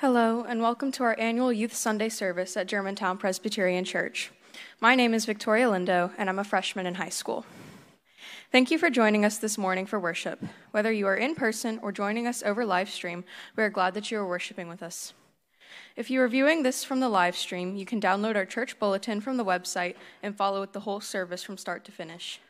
Hello, 0.00 0.44
and 0.48 0.62
welcome 0.62 0.92
to 0.92 1.02
our 1.02 1.16
annual 1.18 1.52
Youth 1.52 1.74
Sunday 1.74 2.08
service 2.08 2.56
at 2.56 2.68
Germantown 2.68 3.18
Presbyterian 3.18 3.84
Church. 3.84 4.30
My 4.80 4.94
name 4.94 5.12
is 5.12 5.26
Victoria 5.26 5.66
Lindo, 5.66 6.12
and 6.16 6.28
I'm 6.28 6.38
a 6.38 6.44
freshman 6.44 6.86
in 6.86 6.94
high 6.94 7.08
school. 7.08 7.44
Thank 8.52 8.70
you 8.70 8.78
for 8.78 8.90
joining 8.90 9.24
us 9.24 9.38
this 9.38 9.58
morning 9.58 9.86
for 9.86 9.98
worship. 9.98 10.40
Whether 10.70 10.92
you 10.92 11.08
are 11.08 11.16
in 11.16 11.34
person 11.34 11.80
or 11.82 11.90
joining 11.90 12.28
us 12.28 12.44
over 12.44 12.64
live 12.64 12.88
stream, 12.88 13.24
we 13.56 13.64
are 13.64 13.70
glad 13.70 13.94
that 13.94 14.08
you 14.12 14.18
are 14.18 14.28
worshiping 14.28 14.68
with 14.68 14.84
us. 14.84 15.14
If 15.96 16.12
you 16.12 16.22
are 16.22 16.28
viewing 16.28 16.62
this 16.62 16.84
from 16.84 17.00
the 17.00 17.08
live 17.08 17.36
stream, 17.36 17.74
you 17.74 17.84
can 17.84 18.00
download 18.00 18.36
our 18.36 18.46
church 18.46 18.78
bulletin 18.78 19.20
from 19.20 19.36
the 19.36 19.44
website 19.44 19.96
and 20.22 20.36
follow 20.36 20.60
with 20.60 20.74
the 20.74 20.80
whole 20.86 21.00
service 21.00 21.42
from 21.42 21.58
start 21.58 21.84
to 21.86 21.90
finish. 21.90 22.40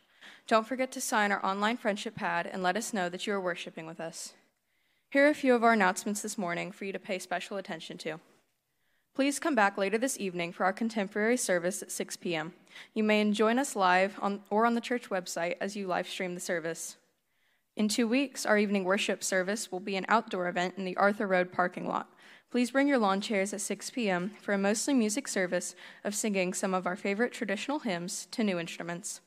Don't 0.47 0.69
forget 0.69 0.93
to 0.93 1.01
sign 1.01 1.33
our 1.33 1.43
online 1.43 1.79
friendship 1.79 2.15
pad 2.15 2.47
and 2.47 2.63
let 2.63 2.77
us 2.77 2.93
know 2.93 3.09
that 3.09 3.27
you 3.27 3.33
are 3.33 3.41
worshiping 3.41 3.87
with 3.87 4.01
us. 4.01 4.35
Here 5.11 5.25
are 5.25 5.31
a 5.31 5.35
few 5.35 5.55
of 5.55 5.65
our 5.65 5.73
announcements 5.73 6.21
this 6.21 6.37
morning 6.37 6.71
for 6.71 6.85
you 6.85 6.93
to 6.93 6.99
pay 6.99 7.19
special 7.19 7.57
attention 7.57 7.97
to. 7.99 8.21
Please 9.15 9.39
come 9.39 9.55
back 9.55 9.79
later 9.79 9.97
this 9.97 10.21
evening 10.21 10.53
for 10.53 10.65
our 10.65 10.73
contemporary 10.73 11.39
service 11.39 11.81
at 11.81 11.91
6 11.91 12.19
p.m. 12.19 12.53
You 12.93 13.05
may 13.05 13.31
join 13.31 13.59
us 13.59 13.75
live 13.75 14.19
on, 14.21 14.43
or 14.51 14.67
on 14.67 14.75
the 14.75 14.83
church 14.83 15.09
website 15.09 15.57
as 15.63 15.75
you 15.75 15.87
live 15.87 16.07
stream 16.07 16.35
the 16.35 16.43
service. 16.43 16.99
In 17.75 17.89
two 17.89 18.07
weeks, 18.07 18.45
our 18.45 18.59
evening 18.59 18.85
worship 18.85 19.25
service 19.25 19.73
will 19.73 19.81
be 19.81 19.97
an 19.97 20.05
outdoor 20.11 20.47
event 20.47 20.75
in 20.77 20.85
the 20.85 20.97
Arthur 20.99 21.27
Road 21.27 21.53
parking 21.53 21.89
lot. 21.89 22.11
Please 22.51 22.73
bring 22.73 22.87
your 22.87 22.99
lawn 22.99 23.23
chairs 23.23 23.55
at 23.55 23.63
6 23.63 23.89
p.m. 23.89 24.33
for 24.43 24.53
a 24.53 24.59
mostly 24.59 24.93
music 24.93 25.27
service 25.27 25.75
of 26.05 26.15
singing 26.15 26.53
some 26.53 26.75
of 26.75 26.87
our 26.87 26.97
favorite 26.97 27.33
traditional 27.33 27.79
hymns 27.79 28.29
to 28.33 28.45
new 28.45 28.59
instruments. 28.59 29.23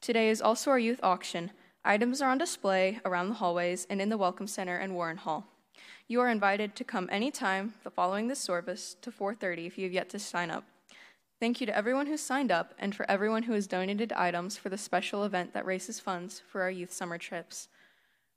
Today 0.00 0.30
is 0.30 0.40
also 0.40 0.70
our 0.70 0.78
youth 0.78 1.00
auction, 1.02 1.50
Items 1.88 2.20
are 2.20 2.30
on 2.30 2.38
display 2.38 2.98
around 3.04 3.28
the 3.28 3.36
hallways 3.36 3.86
and 3.88 4.02
in 4.02 4.08
the 4.08 4.18
Welcome 4.18 4.48
Center 4.48 4.76
and 4.76 4.92
Warren 4.92 5.18
Hall. 5.18 5.46
You 6.08 6.20
are 6.20 6.28
invited 6.28 6.74
to 6.74 6.82
come 6.82 7.08
anytime 7.12 7.74
the 7.84 7.92
following 7.92 8.26
this 8.26 8.40
service 8.40 8.96
to 9.02 9.12
4:30 9.12 9.66
if 9.68 9.78
you 9.78 9.84
have 9.84 9.92
yet 9.92 10.08
to 10.08 10.18
sign 10.18 10.50
up. 10.50 10.64
Thank 11.38 11.60
you 11.60 11.66
to 11.68 11.76
everyone 11.76 12.08
who 12.08 12.16
signed 12.16 12.50
up 12.50 12.74
and 12.76 12.92
for 12.92 13.08
everyone 13.08 13.44
who 13.44 13.52
has 13.52 13.68
donated 13.68 14.12
items 14.14 14.56
for 14.56 14.68
the 14.68 14.76
special 14.76 15.22
event 15.22 15.52
that 15.52 15.64
raises 15.64 16.00
funds 16.00 16.42
for 16.48 16.62
our 16.62 16.72
youth 16.72 16.92
summer 16.92 17.18
trips. 17.18 17.68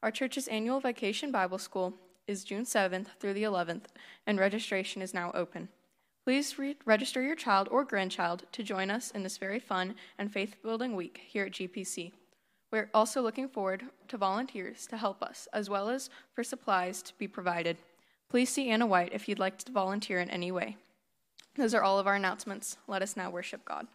Our 0.03 0.11
church's 0.11 0.47
annual 0.47 0.79
vacation 0.79 1.31
Bible 1.31 1.57
school 1.57 1.95
is 2.27 2.43
June 2.43 2.65
7th 2.65 3.07
through 3.19 3.33
the 3.33 3.41
11th, 3.41 3.85
and 4.27 4.37
registration 4.37 5.01
is 5.01 5.15
now 5.15 5.31
open. 5.33 5.69
Please 6.23 6.59
re- 6.59 6.77
register 6.85 7.19
your 7.19 7.35
child 7.35 7.67
or 7.71 7.83
grandchild 7.83 8.45
to 8.51 8.61
join 8.61 8.91
us 8.91 9.09
in 9.09 9.23
this 9.23 9.39
very 9.39 9.59
fun 9.59 9.95
and 10.19 10.31
faith 10.31 10.61
building 10.61 10.95
week 10.95 11.21
here 11.25 11.45
at 11.45 11.53
GPC. 11.53 12.11
We're 12.71 12.89
also 12.93 13.21
looking 13.21 13.49
forward 13.49 13.83
to 14.09 14.17
volunteers 14.17 14.85
to 14.87 14.97
help 14.97 15.23
us, 15.23 15.47
as 15.53 15.69
well 15.69 15.89
as 15.89 16.09
for 16.33 16.43
supplies 16.43 17.01
to 17.03 17.13
be 17.17 17.27
provided. 17.27 17.77
Please 18.29 18.49
see 18.49 18.69
Anna 18.69 18.85
White 18.85 19.13
if 19.13 19.27
you'd 19.27 19.39
like 19.39 19.57
to 19.59 19.71
volunteer 19.71 20.19
in 20.19 20.29
any 20.29 20.51
way. 20.51 20.77
Those 21.55 21.73
are 21.73 21.81
all 21.81 21.97
of 21.97 22.05
our 22.05 22.15
announcements. 22.15 22.77
Let 22.87 23.01
us 23.01 23.17
now 23.17 23.31
worship 23.31 23.65
God. 23.65 23.87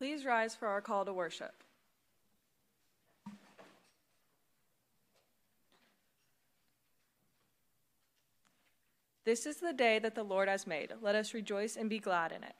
Please 0.00 0.24
rise 0.24 0.54
for 0.54 0.66
our 0.66 0.80
call 0.80 1.04
to 1.04 1.12
worship. 1.12 1.52
This 9.26 9.44
is 9.44 9.56
the 9.56 9.74
day 9.74 9.98
that 9.98 10.14
the 10.14 10.22
Lord 10.22 10.48
has 10.48 10.66
made. 10.66 10.94
Let 11.02 11.16
us 11.16 11.34
rejoice 11.34 11.76
and 11.76 11.90
be 11.90 11.98
glad 11.98 12.32
in 12.32 12.42
it. 12.42 12.54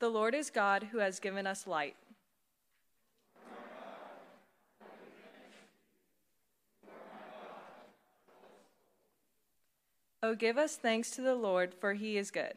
The 0.00 0.08
Lord 0.08 0.34
is 0.34 0.50
God 0.50 0.88
who 0.90 0.98
has 0.98 1.20
given 1.20 1.46
us 1.46 1.68
light. 1.68 1.94
Oh, 10.24 10.36
give 10.36 10.56
us 10.56 10.76
thanks 10.76 11.10
to 11.12 11.20
the 11.20 11.34
Lord, 11.34 11.74
for 11.74 11.94
he 11.94 12.16
is 12.16 12.30
good. 12.30 12.54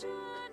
treasure. 0.00 0.45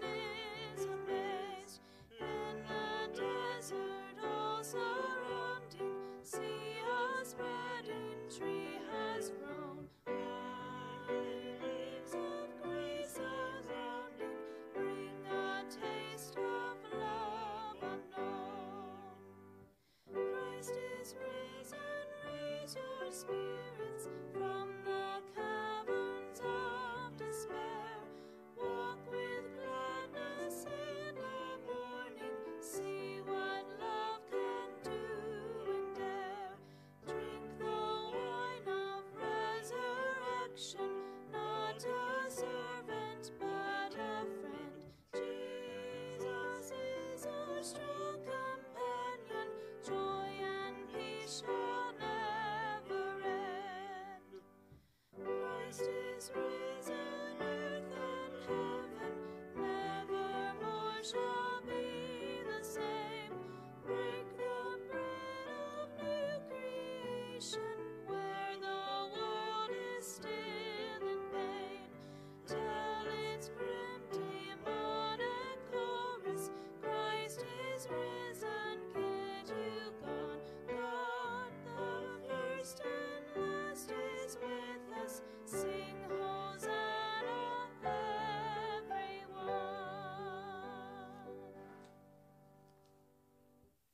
shall 61.04 61.20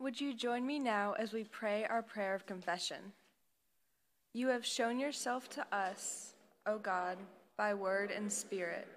Would 0.10 0.20
you 0.20 0.34
join 0.34 0.66
me 0.66 0.80
now 0.80 1.13
as 1.20 1.34
we 1.34 1.44
pray 1.44 1.86
our 1.88 2.01
prayer 2.01 2.34
of 2.34 2.48
confession? 2.48 3.13
You 4.34 4.48
have 4.48 4.66
shown 4.66 4.98
yourself 4.98 5.48
to 5.51 5.63
us, 5.72 6.34
O 6.66 6.80
God, 6.80 7.20
by 7.58 7.75
word 7.75 8.10
and 8.10 8.34
spirit. 8.34 8.88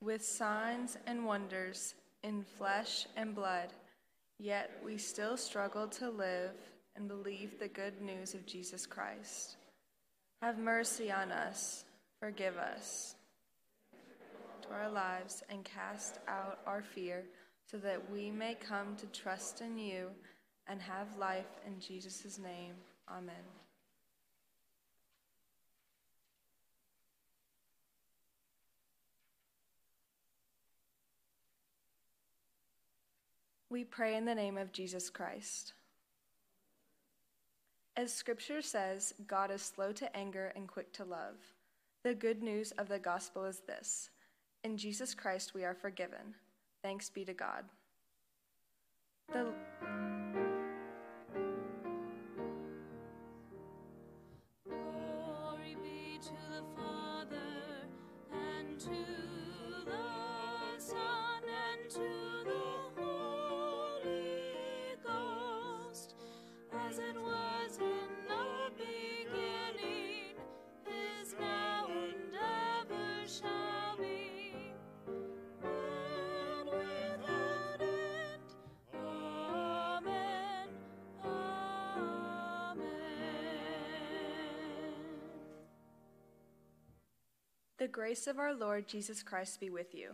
with 0.00 0.24
signs 0.24 0.96
and 1.06 1.26
wonders 1.26 1.94
in 2.22 2.42
flesh 2.42 3.06
and 3.14 3.34
blood, 3.34 3.74
yet 4.38 4.70
we 4.82 4.96
still 4.96 5.36
struggle 5.36 5.86
to 5.86 6.08
live 6.08 6.52
and 6.96 7.08
believe 7.08 7.58
the 7.58 7.68
good 7.68 8.00
news 8.00 8.32
of 8.32 8.46
Jesus 8.46 8.86
Christ. 8.86 9.56
Have 10.40 10.56
mercy 10.56 11.12
on 11.12 11.30
us, 11.30 11.84
forgive 12.20 12.56
us 12.56 13.16
to 14.62 14.72
our 14.72 14.90
lives, 14.90 15.42
and 15.50 15.62
cast 15.62 16.20
out 16.26 16.60
our 16.66 16.80
fear 16.80 17.22
so 17.70 17.76
that 17.76 18.10
we 18.10 18.30
may 18.30 18.54
come 18.54 18.96
to 18.96 19.06
trust 19.08 19.60
in 19.60 19.76
you 19.76 20.08
and 20.66 20.80
have 20.80 21.16
life 21.18 21.60
in 21.66 21.80
Jesus' 21.80 22.38
name. 22.38 22.74
Amen. 23.08 23.34
We 33.74 33.82
pray 33.82 34.16
in 34.16 34.24
the 34.24 34.34
name 34.34 34.56
of 34.56 34.72
Jesus 34.72 35.10
Christ. 35.10 35.72
As 37.96 38.12
scripture 38.12 38.62
says, 38.62 39.14
God 39.26 39.50
is 39.50 39.62
slow 39.62 39.92
to 39.92 40.16
anger 40.16 40.52
and 40.54 40.68
quick 40.68 40.92
to 40.92 41.04
love. 41.04 41.34
The 42.04 42.14
good 42.14 42.42
news 42.42 42.70
of 42.72 42.88
the 42.88 42.98
gospel 42.98 43.44
is 43.44 43.62
this 43.66 44.10
in 44.62 44.76
Jesus 44.76 45.14
Christ 45.14 45.54
we 45.54 45.64
are 45.64 45.74
forgiven. 45.74 46.34
Thanks 46.82 47.10
be 47.10 47.24
to 47.24 47.34
God. 47.34 47.64
The 49.32 49.52
to 58.84 59.23
The 87.84 87.88
grace 87.88 88.26
of 88.26 88.38
our 88.38 88.54
Lord 88.54 88.88
Jesus 88.88 89.22
Christ 89.22 89.60
be 89.60 89.68
with 89.68 89.94
you. 89.94 90.12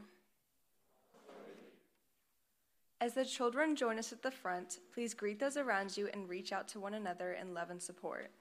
As 3.01 3.15
the 3.15 3.25
children 3.25 3.77
join 3.77 3.97
us 3.97 4.13
at 4.13 4.25
the 4.25 4.31
front, 4.33 4.81
please 4.93 5.15
greet 5.15 5.39
those 5.39 5.57
around 5.57 5.97
you 5.97 6.09
and 6.13 6.29
reach 6.29 6.53
out 6.53 6.67
to 6.71 6.81
one 6.81 6.95
another 6.95 7.35
in 7.35 7.55
love 7.55 7.71
and 7.71 7.81
support. 7.81 8.33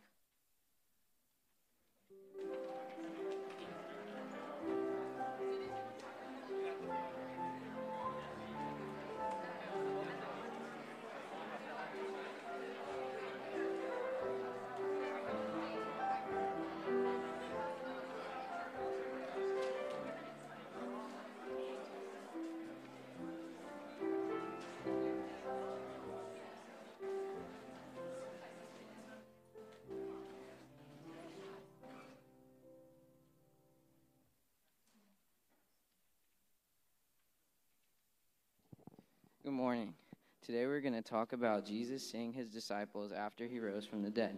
Today 40.50 40.66
we're 40.66 40.81
going 40.81 40.96
to 40.96 41.03
talk 41.03 41.33
about 41.33 41.64
Jesus 41.64 42.03
seeing 42.03 42.33
his 42.33 42.50
disciples 42.50 43.12
after 43.12 43.46
he 43.46 43.59
rose 43.59 43.85
from 43.85 44.01
the 44.01 44.09
dead. 44.09 44.35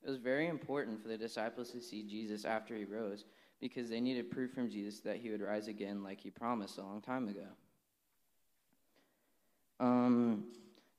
It 0.00 0.08
was 0.08 0.16
very 0.20 0.46
important 0.46 1.02
for 1.02 1.08
the 1.08 1.18
disciples 1.18 1.72
to 1.72 1.80
see 1.80 2.04
Jesus 2.04 2.44
after 2.44 2.76
he 2.76 2.84
rose 2.84 3.24
because 3.60 3.90
they 3.90 4.00
needed 4.00 4.30
proof 4.30 4.52
from 4.52 4.70
Jesus 4.70 5.00
that 5.00 5.16
he 5.16 5.30
would 5.30 5.40
rise 5.40 5.66
again 5.66 6.04
like 6.04 6.20
he 6.20 6.30
promised 6.30 6.78
a 6.78 6.82
long 6.82 7.00
time 7.00 7.26
ago. 7.26 7.48
Um, 9.80 10.44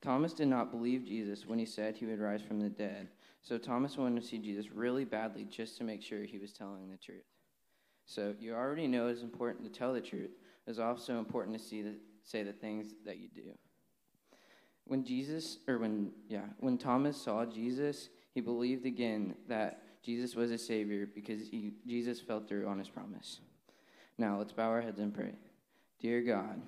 Thomas 0.02 0.34
did 0.34 0.50
not 0.50 0.69
believe 0.69 1.06
Jesus 1.06 1.45
when 1.45 1.58
he 1.58 1.65
said 1.65 1.95
he 1.95 2.06
would 2.06 2.19
rise 2.19 2.41
from 2.41 2.60
the 2.60 2.67
dead, 2.67 3.08
so 3.41 3.58
Thomas 3.58 3.95
wanted 3.95 4.21
to 4.21 4.28
see 4.28 4.39
Jesus 4.39 4.69
really 4.69 5.06
badly 5.06 5.45
just 5.45 5.78
to 5.78 5.86
make 5.86 6.04
sure 6.04 6.26
he 6.26 6.39
was 6.39 6.52
telling 6.52 6.89
the 6.89 6.98
truth. 6.98 7.24
So 8.06 8.36
you 8.38 8.54
already 8.54 8.88
know 8.88 9.08
it's 9.08 9.21
important 9.21 9.63
to 9.63 9.80
tell 9.80 9.93
the 9.93 10.02
truth. 10.02 10.32
It's 10.67 10.78
also 10.78 11.19
important 11.19 11.58
to 11.58 11.63
see 11.63 11.82
the 11.82 11.95
say 12.26 12.43
the 12.43 12.52
things 12.52 12.95
that 13.06 13.17
you 13.17 13.30
do. 13.34 13.54
When 14.88 15.04
Jesus, 15.04 15.58
or 15.67 15.80
when, 15.80 16.12
yeah, 16.30 16.45
when 16.60 16.78
Thomas 16.78 17.19
saw 17.19 17.45
Jesus, 17.45 18.10
he 18.34 18.41
believed 18.41 18.86
again 18.86 19.36
that 19.48 19.82
Jesus 20.04 20.36
was 20.36 20.52
a 20.52 20.58
Savior 20.58 21.08
because 21.13 21.48
he, 21.50 21.74
Jesus 21.88 22.19
fell 22.19 22.39
through 22.39 22.67
on 22.67 22.78
his 22.78 22.89
promise. 22.89 23.39
Now, 24.17 24.38
let's 24.38 24.54
bow 24.54 24.69
our 24.69 24.82
heads 24.82 25.00
and 25.00 25.13
pray. 25.13 25.34
Dear 26.00 26.21
God, 26.21 26.62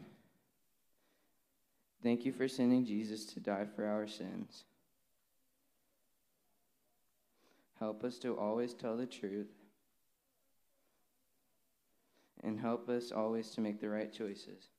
thank 2.01 2.25
you 2.25 2.31
for 2.31 2.47
sending 2.47 2.85
Jesus 2.85 3.25
to 3.25 3.39
die 3.39 3.67
for 3.75 3.85
our 3.85 4.07
sins. 4.07 4.63
Help 7.79 8.03
us 8.03 8.17
to 8.19 8.35
always 8.37 8.73
tell 8.73 8.97
the 8.97 9.05
truth. 9.05 9.51
And 12.43 12.59
help 12.59 12.89
us 12.89 13.11
always 13.11 13.49
to 13.51 13.61
make 13.61 13.79
the 13.81 13.89
right 13.89 14.11
choices. 14.11 14.69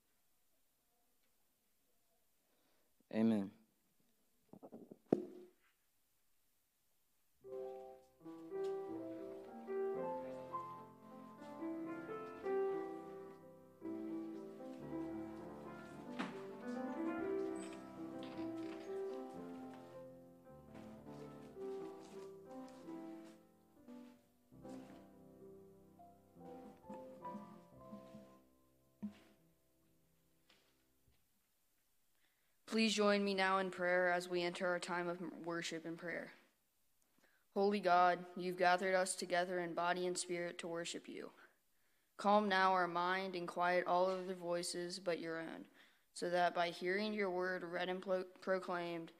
Amen. 3.14 3.50
Please 32.70 32.92
join 32.92 33.24
me 33.24 33.32
now 33.32 33.58
in 33.58 33.70
prayer 33.70 34.12
as 34.12 34.28
we 34.28 34.42
enter 34.42 34.66
our 34.66 34.78
time 34.78 35.08
of 35.08 35.18
worship 35.42 35.86
and 35.86 35.96
prayer. 35.96 36.32
Holy 37.54 37.80
God, 37.80 38.18
you've 38.36 38.58
gathered 38.58 38.94
us 38.94 39.14
together 39.14 39.60
in 39.60 39.72
body 39.72 40.06
and 40.06 40.16
spirit 40.16 40.58
to 40.58 40.68
worship 40.68 41.08
you. 41.08 41.30
Calm 42.18 42.46
now 42.46 42.72
our 42.72 42.86
mind 42.86 43.34
and 43.36 43.48
quiet 43.48 43.86
all 43.86 44.10
other 44.10 44.34
voices 44.34 44.98
but 44.98 45.18
your 45.18 45.38
own, 45.38 45.64
so 46.12 46.28
that 46.28 46.54
by 46.54 46.68
hearing 46.68 47.14
your 47.14 47.30
word 47.30 47.64
read 47.64 47.88
and 47.88 48.02
pro- 48.02 48.24
proclaimed, 48.42 49.12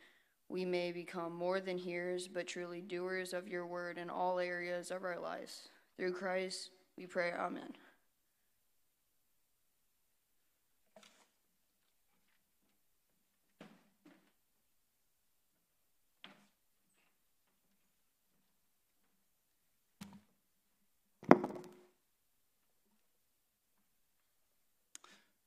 we 0.51 0.67
may 0.67 0.93
become 0.93 1.35
more 1.35 1.59
than 1.59 1.79
hearers 1.79 2.29
but 2.29 2.47
truly 2.47 2.83
doers 2.83 3.33
of 3.33 3.49
your 3.49 3.67
word 3.67 3.97
in 3.97 4.11
all 4.11 4.39
areas 4.39 4.91
of 4.91 5.05
our 5.05 5.19
lives. 5.19 5.69
Through 5.97 6.13
Christ, 6.13 6.71
we 6.99 7.07
pray, 7.07 7.33
Amen. 7.33 7.73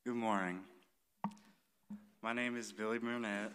Good 0.03 0.15
morning. 0.15 0.61
My 2.23 2.33
name 2.33 2.57
is 2.57 2.71
Billy 2.71 2.97
Burnett. 2.97 3.51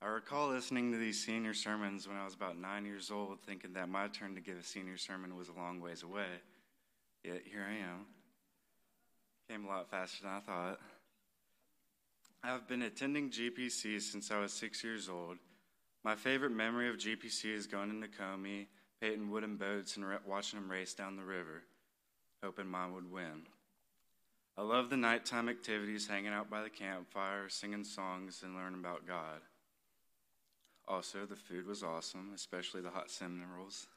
I 0.00 0.06
recall 0.06 0.48
listening 0.48 0.90
to 0.92 0.96
these 0.96 1.22
senior 1.22 1.52
sermons 1.52 2.08
when 2.08 2.16
I 2.16 2.24
was 2.24 2.32
about 2.32 2.56
nine 2.56 2.86
years 2.86 3.10
old, 3.10 3.42
thinking 3.42 3.74
that 3.74 3.90
my 3.90 4.08
turn 4.08 4.34
to 4.36 4.40
give 4.40 4.56
a 4.56 4.62
senior 4.62 4.96
sermon 4.96 5.36
was 5.36 5.50
a 5.50 5.52
long 5.52 5.82
ways 5.82 6.02
away. 6.02 6.40
Yet 7.22 7.42
here 7.44 7.62
I 7.68 7.74
am. 7.74 8.06
Came 9.50 9.66
a 9.66 9.68
lot 9.68 9.90
faster 9.90 10.22
than 10.22 10.32
I 10.32 10.40
thought. 10.40 10.80
I've 12.42 12.66
been 12.66 12.80
attending 12.80 13.28
GPC 13.28 14.00
since 14.00 14.30
I 14.30 14.40
was 14.40 14.50
six 14.50 14.82
years 14.82 15.10
old. 15.10 15.36
My 16.04 16.16
favorite 16.16 16.52
memory 16.52 16.88
of 16.88 16.96
GPC 16.96 17.54
is 17.54 17.66
going 17.66 17.90
into 17.90 18.08
Comey, 18.08 18.68
painting 18.98 19.30
wooden 19.30 19.56
boats, 19.56 19.98
and 19.98 20.06
watching 20.26 20.58
them 20.58 20.70
race 20.70 20.94
down 20.94 21.16
the 21.16 21.22
river, 21.22 21.64
hoping 22.42 22.66
mine 22.66 22.94
would 22.94 23.12
win. 23.12 23.42
I 24.56 24.62
love 24.62 24.88
the 24.88 24.96
nighttime 24.96 25.48
activities, 25.48 26.06
hanging 26.06 26.32
out 26.32 26.48
by 26.48 26.62
the 26.62 26.70
campfire, 26.70 27.48
singing 27.48 27.82
songs, 27.82 28.42
and 28.44 28.54
learning 28.54 28.78
about 28.78 29.04
God. 29.06 29.40
Also, 30.86 31.26
the 31.26 31.34
food 31.34 31.66
was 31.66 31.82
awesome, 31.82 32.30
especially 32.34 32.80
the 32.80 32.90
hot 32.90 33.10
cinnamon 33.10 33.48
rolls. 33.56 33.88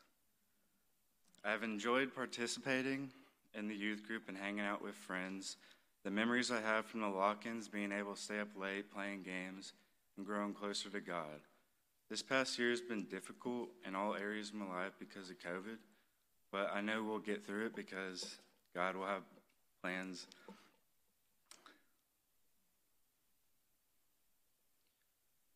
I 1.46 1.52
have 1.52 1.62
enjoyed 1.62 2.16
participating 2.16 3.12
in 3.54 3.68
the 3.68 3.76
youth 3.76 4.08
group 4.08 4.30
and 4.30 4.38
hanging 4.38 4.66
out 4.66 4.84
with 4.84 4.96
friends. 4.96 5.58
The 6.04 6.10
memories 6.10 6.50
I 6.50 6.62
have 6.62 6.88
from 6.88 7.02
the 7.02 7.08
lock 7.08 7.46
ins, 7.46 7.68
being 7.68 7.92
able 7.92 8.16
to 8.16 8.22
stay 8.22 8.40
up 8.40 8.50
late 8.60 8.92
playing 8.92 9.22
games, 9.22 9.74
and 10.18 10.26
growing 10.26 10.54
closer 10.54 10.90
to 10.90 11.00
God. 11.00 11.42
This 12.10 12.24
past 12.24 12.58
year 12.58 12.72
has 12.72 12.82
been 12.82 13.04
difficult 13.04 13.70
in 13.86 13.94
all 13.94 14.16
areas 14.16 14.50
of 14.50 14.56
my 14.56 14.66
life 14.66 14.94
because 14.98 15.30
of 15.30 15.38
COVID, 15.38 15.78
but 16.52 16.72
I 16.74 16.82
know 16.82 17.04
we'll 17.04 17.20
get 17.20 17.46
through 17.46 17.68
it 17.68 17.76
because 17.76 18.38
God 18.74 18.96
will 18.96 19.06
have 19.06 19.24
plans. 19.82 20.28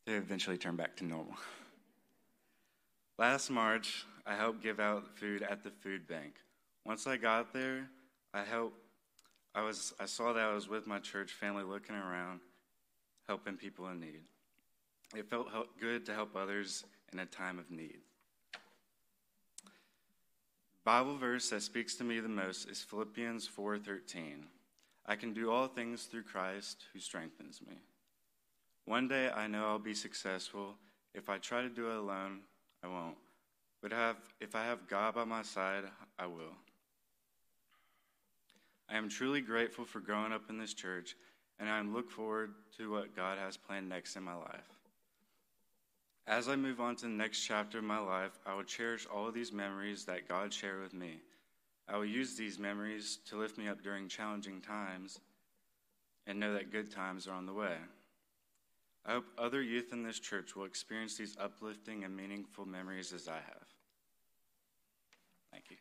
To 0.08 0.16
eventually 0.16 0.58
turn 0.58 0.76
back 0.76 0.96
to 0.98 1.06
normal. 1.06 1.36
Last 3.18 3.50
March, 3.50 4.06
I 4.26 4.36
helped 4.36 4.62
give 4.64 4.80
out 4.80 5.18
food 5.18 5.44
at 5.44 5.64
the 5.64 5.70
food 5.70 6.08
bank. 6.08 6.34
Once 6.86 7.06
I 7.06 7.18
got 7.18 7.54
there, 7.54 7.88
I 8.34 8.44
helped. 8.44 8.78
I 9.54 9.62
was. 9.62 9.94
I 10.00 10.06
saw 10.06 10.34
that 10.34 10.44
I 10.44 10.54
was 10.54 10.68
with 10.68 10.88
my 10.88 11.00
church 11.00 11.32
family, 11.32 11.64
looking 11.64 11.96
around, 11.96 12.40
helping 13.28 13.58
people 13.58 13.88
in 13.90 14.00
need. 14.00 14.22
It 15.16 15.30
felt 15.30 15.48
good 15.80 16.06
to 16.06 16.14
help 16.14 16.36
others 16.36 16.86
in 17.14 17.20
a 17.20 17.26
time 17.26 17.60
of 17.60 17.70
need. 17.70 18.00
Bible 20.84 21.16
verse 21.16 21.50
that 21.52 21.62
speaks 21.62 21.96
to 21.96 22.04
me 22.04 22.20
the 22.20 22.28
most 22.28 22.68
is 22.68 22.82
Philippians 22.82 23.48
4:13. 23.48 24.48
I 25.06 25.16
can 25.16 25.34
do 25.34 25.52
all 25.52 25.68
things 25.68 26.06
through 26.06 26.24
Christ 26.24 26.86
who 26.92 27.00
strengthens 27.00 27.62
me. 27.62 27.76
One 28.86 29.08
day 29.08 29.30
I 29.30 29.48
know 29.48 29.68
I'll 29.68 29.80
be 29.80 29.94
successful. 29.94 30.78
If 31.14 31.30
I 31.30 31.38
try 31.38 31.62
to 31.62 31.70
do 31.70 31.90
it 31.92 31.98
alone, 31.98 32.42
I 32.84 32.88
won't. 32.88 33.18
But 33.82 33.92
have, 33.92 34.18
if 34.40 34.56
I 34.56 34.64
have 34.66 34.88
God 34.88 35.16
by 35.16 35.24
my 35.24 35.44
side, 35.44 35.84
I 36.18 36.26
will. 36.26 36.56
I 38.90 38.98
am 38.98 39.08
truly 39.08 39.42
grateful 39.42 39.86
for 39.86 40.00
growing 40.00 40.34
up 40.34 40.50
in 40.50 40.58
this 40.58 40.74
church, 40.74 41.16
and 41.60 41.70
I 41.70 41.82
look 41.82 42.10
forward 42.10 42.54
to 42.78 42.92
what 42.92 43.16
God 43.16 43.38
has 43.38 43.56
planned 43.56 43.88
next 43.88 44.16
in 44.16 44.24
my 44.24 44.36
life. 44.36 44.81
As 46.28 46.48
I 46.48 46.56
move 46.56 46.80
on 46.80 46.96
to 46.98 47.04
the 47.04 47.10
next 47.10 47.42
chapter 47.42 47.80
of 47.80 47.84
my 47.84 48.00
life, 48.00 48.40
I 48.46 48.54
will 48.54 48.64
cherish 48.64 49.08
all 49.08 49.28
of 49.28 49.34
these 49.34 49.52
memories 49.52 50.06
that 50.06 50.28
God 50.28 50.54
shared 50.54 50.82
with 50.82 50.94
me. 50.94 51.20
I 51.90 51.98
will 51.98 52.06
use 52.06 52.36
these 52.36 52.60
memories 52.60 53.20
to 53.28 53.38
lift 53.38 53.58
me 53.58 53.68
up 53.68 53.82
during 53.84 54.08
challenging 54.08 54.62
times 54.62 55.20
and 56.28 56.40
know 56.40 56.54
that 56.54 56.72
good 56.72 56.92
times 56.92 57.28
are 57.28 57.34
on 57.34 57.46
the 57.46 57.54
way. 57.54 57.76
I 59.06 59.14
hope 59.14 59.26
other 59.38 59.62
youth 59.62 59.92
in 59.94 60.04
this 60.04 60.20
church 60.20 60.56
will 60.56 60.66
experience 60.66 61.18
these 61.18 61.36
uplifting 61.40 62.04
and 62.04 62.16
meaningful 62.16 62.68
memories 62.68 63.12
as 63.14 63.28
I 63.28 63.34
have. 63.34 63.66
Thank 65.52 65.66
you. 65.72 65.78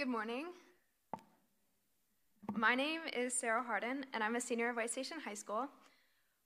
Good 0.00 0.08
morning. 0.08 0.46
My 2.54 2.74
name 2.74 3.02
is 3.14 3.34
Sarah 3.34 3.62
Harden, 3.62 4.06
and 4.14 4.24
I'm 4.24 4.34
a 4.34 4.40
senior 4.40 4.70
at 4.70 4.76
White 4.76 4.88
Station 4.88 5.20
High 5.20 5.34
School. 5.34 5.68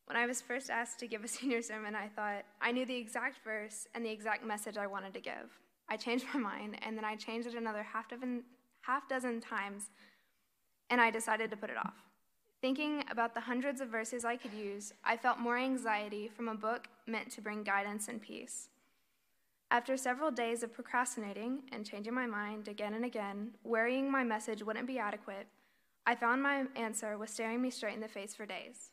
When 0.07 0.17
I 0.17 0.27
was 0.27 0.43
first 0.43 0.71
asked 0.71 0.99
to 0.99 1.07
give 1.07 1.23
a 1.23 1.29
senior 1.37 1.63
sermon, 1.63 1.95
I 1.95 2.09
thought 2.09 2.43
I 2.61 2.73
knew 2.73 2.85
the 2.85 2.97
exact 2.97 3.45
verse 3.45 3.87
and 3.95 4.05
the 4.05 4.11
exact 4.11 4.45
message 4.45 4.77
I 4.77 4.89
wanted 4.89 5.15
to 5.15 5.21
give. 5.21 5.57
I 5.89 5.97
changed 5.97 6.27
my 6.35 6.41
mind, 6.41 6.81
and 6.83 6.97
then 6.99 7.05
I 7.05 7.15
changed 7.15 7.47
it 7.47 7.55
another 7.55 7.85
half 7.85 8.09
dozen, 8.09 8.43
half 8.81 9.09
dozen 9.09 9.41
times, 9.41 9.85
and 10.91 11.01
I 11.01 11.13
decided 11.13 11.49
to 11.53 11.57
put 11.57 11.71
it 11.71 11.77
off. 11.77 11.95
Thinking 12.61 13.05
about 13.09 13.35
the 13.35 13.41
hundreds 13.41 13.81
of 13.81 13.87
verses 13.87 14.25
I 14.25 14.35
could 14.35 14.53
use, 14.53 14.93
I 15.05 15.17
felt 15.17 15.39
more 15.39 15.59
anxiety 15.59 16.27
from 16.27 16.49
a 16.49 16.57
book 16.57 16.89
meant 17.07 17.31
to 17.31 17.41
bring 17.41 17.63
guidance 17.63 18.09
and 18.09 18.21
peace. 18.21 18.71
After 19.75 19.97
several 19.97 20.31
days 20.31 20.63
of 20.63 20.73
procrastinating 20.73 21.65
and 21.73 21.85
changing 21.85 22.15
my 22.15 22.27
mind 22.27 22.69
again 22.69 22.95
and 22.95 23.05
again, 23.05 23.57
worrying 23.65 24.09
my 24.09 24.23
message 24.23 24.63
wouldn't 24.63 24.87
be 24.87 25.01
adequate, 25.01 25.49
I 26.07 26.15
found 26.15 26.45
my 26.45 26.67
answer 26.77 27.19
was 27.19 27.33
staring 27.33 27.61
me 27.61 27.71
straight 27.71 27.95
in 27.95 28.01
the 28.01 28.07
face 28.07 28.37
for 28.37 28.47
days. 28.47 28.93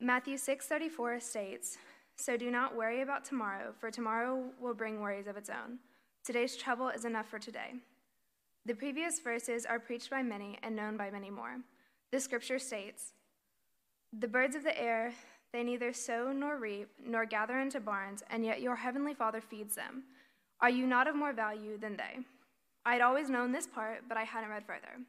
Matthew 0.00 0.36
6:34 0.36 1.20
states, 1.20 1.78
"So 2.16 2.36
do 2.36 2.50
not 2.50 2.74
worry 2.74 3.02
about 3.02 3.24
tomorrow, 3.24 3.72
for 3.72 3.88
tomorrow 3.88 4.52
will 4.58 4.74
bring 4.74 5.00
worries 5.00 5.28
of 5.28 5.36
its 5.36 5.48
own. 5.48 5.78
Today's 6.24 6.56
trouble 6.56 6.88
is 6.88 7.04
enough 7.04 7.28
for 7.28 7.38
today." 7.38 7.80
The 8.64 8.74
previous 8.74 9.20
verses 9.20 9.64
are 9.64 9.78
preached 9.78 10.10
by 10.10 10.24
many 10.24 10.58
and 10.60 10.74
known 10.74 10.96
by 10.96 11.12
many 11.12 11.30
more. 11.30 11.62
The 12.10 12.18
scripture 12.18 12.58
states, 12.58 13.14
"The 14.12 14.26
birds 14.26 14.56
of 14.56 14.64
the 14.64 14.76
air 14.76 15.14
they 15.52 15.62
neither 15.62 15.92
sow 15.92 16.32
nor 16.32 16.58
reap, 16.58 16.88
nor 17.04 17.24
gather 17.24 17.58
into 17.58 17.80
barns, 17.80 18.22
and 18.30 18.44
yet 18.44 18.60
your 18.60 18.76
heavenly 18.76 19.14
Father 19.14 19.40
feeds 19.40 19.74
them. 19.74 20.04
Are 20.60 20.70
you 20.70 20.86
not 20.86 21.06
of 21.08 21.16
more 21.16 21.32
value 21.32 21.78
than 21.78 21.96
they? 21.96 22.18
I 22.84 22.92
had 22.92 23.02
always 23.02 23.30
known 23.30 23.52
this 23.52 23.66
part, 23.66 24.02
but 24.08 24.18
I 24.18 24.24
hadn't 24.24 24.50
read 24.50 24.64
further. 24.66 25.00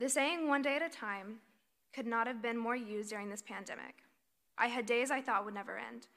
The 0.00 0.08
saying, 0.08 0.48
one 0.48 0.62
day 0.62 0.76
at 0.76 0.82
a 0.82 0.88
time, 0.88 1.38
could 1.94 2.06
not 2.06 2.26
have 2.26 2.42
been 2.42 2.58
more 2.58 2.76
used 2.76 3.10
during 3.10 3.30
this 3.30 3.42
pandemic. 3.42 4.02
I 4.58 4.66
had 4.66 4.86
days 4.86 5.10
I 5.10 5.20
thought 5.20 5.44
would 5.44 5.54
never 5.54 5.78
end. 5.78 6.08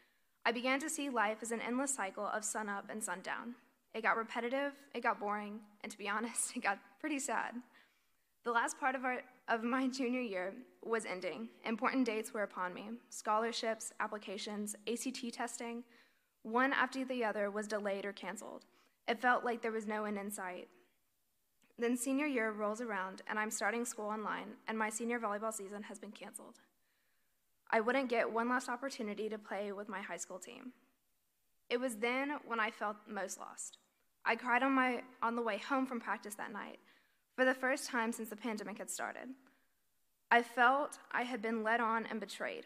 I 0.46 0.52
began 0.52 0.80
to 0.80 0.90
see 0.90 1.10
life 1.10 1.38
as 1.42 1.52
an 1.52 1.62
endless 1.62 1.94
cycle 1.94 2.26
of 2.26 2.44
sun 2.44 2.70
up 2.70 2.86
and 2.90 3.04
sundown. 3.04 3.56
It 3.94 4.02
got 4.02 4.18
repetitive, 4.18 4.74
it 4.94 5.04
got 5.04 5.20
boring, 5.20 5.60
and 5.82 5.92
to 5.92 5.98
be 5.98 6.10
honest, 6.10 6.52
it 6.56 6.64
got 6.64 6.80
pretty 7.00 7.20
sad. 7.20 7.54
The 8.44 8.52
last 8.52 8.80
part 8.80 8.96
of, 8.96 9.04
our, 9.06 9.22
of 9.48 9.64
my 9.64 9.88
junior 9.88 10.22
year 10.22 10.54
was 10.84 11.06
ending. 11.06 11.50
Important 11.66 12.06
dates 12.06 12.34
were 12.34 12.44
upon 12.44 12.74
me 12.74 12.90
scholarships, 13.10 13.94
applications, 14.00 14.76
ACT 14.92 15.34
testing. 15.34 15.84
One 16.44 16.74
after 16.74 17.04
the 17.04 17.24
other 17.24 17.50
was 17.50 17.68
delayed 17.68 18.06
or 18.06 18.14
canceled. 18.14 18.66
It 19.08 19.22
felt 19.22 19.44
like 19.44 19.62
there 19.62 19.72
was 19.72 19.88
no 19.88 20.06
end 20.06 20.18
in 20.18 20.32
sight. 20.32 20.68
Then 21.80 21.96
senior 21.96 22.26
year 22.26 22.52
rolls 22.52 22.82
around, 22.82 23.22
and 23.28 23.38
I'm 23.38 23.52
starting 23.52 23.86
school 23.86 24.08
online, 24.08 24.56
and 24.68 24.78
my 24.78 24.90
senior 24.90 25.20
volleyball 25.20 25.54
season 25.54 25.84
has 25.84 26.00
been 26.00 26.12
canceled. 26.12 26.60
I 27.70 27.82
wouldn't 27.82 28.10
get 28.10 28.32
one 28.32 28.50
last 28.50 28.70
opportunity 28.70 29.30
to 29.30 29.38
play 29.38 29.72
with 29.72 29.88
my 29.88 30.02
high 30.02 30.18
school 30.18 30.40
team. 30.40 30.72
It 31.70 31.80
was 31.80 31.98
then 31.98 32.38
when 32.46 32.60
I 32.60 32.72
felt 32.72 32.96
most 33.08 33.40
lost. 33.40 33.78
I 34.26 34.36
cried 34.36 34.64
on, 34.64 34.72
my, 34.72 35.02
on 35.22 35.36
the 35.36 35.42
way 35.42 35.58
home 35.58 35.86
from 35.86 36.00
practice 36.00 36.36
that 36.36 36.52
night 36.52 36.80
for 37.38 37.45
the 37.45 37.54
first 37.54 37.88
time 37.88 38.12
since 38.12 38.30
the 38.30 38.36
pandemic 38.36 38.80
had 38.80 38.89
started. 38.89 39.30
I 40.32 40.41
felt 40.41 40.97
I 41.12 41.21
had 41.21 41.41
been 41.41 41.63
led 41.63 41.80
on 41.80 42.08
and 42.08 42.19
betrayed. 42.19 42.65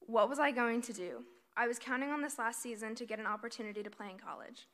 What 0.00 0.28
was 0.28 0.38
I 0.38 0.50
going 0.50 0.82
to 0.82 0.92
do? 0.92 1.24
I 1.56 1.66
was 1.66 1.78
counting 1.78 2.10
on 2.10 2.20
this 2.20 2.38
last 2.38 2.60
season 2.60 2.94
to 2.96 3.06
get 3.06 3.18
an 3.18 3.26
opportunity 3.26 3.82
to 3.82 3.88
play 3.88 4.10
in 4.10 4.18
college. 4.18 4.68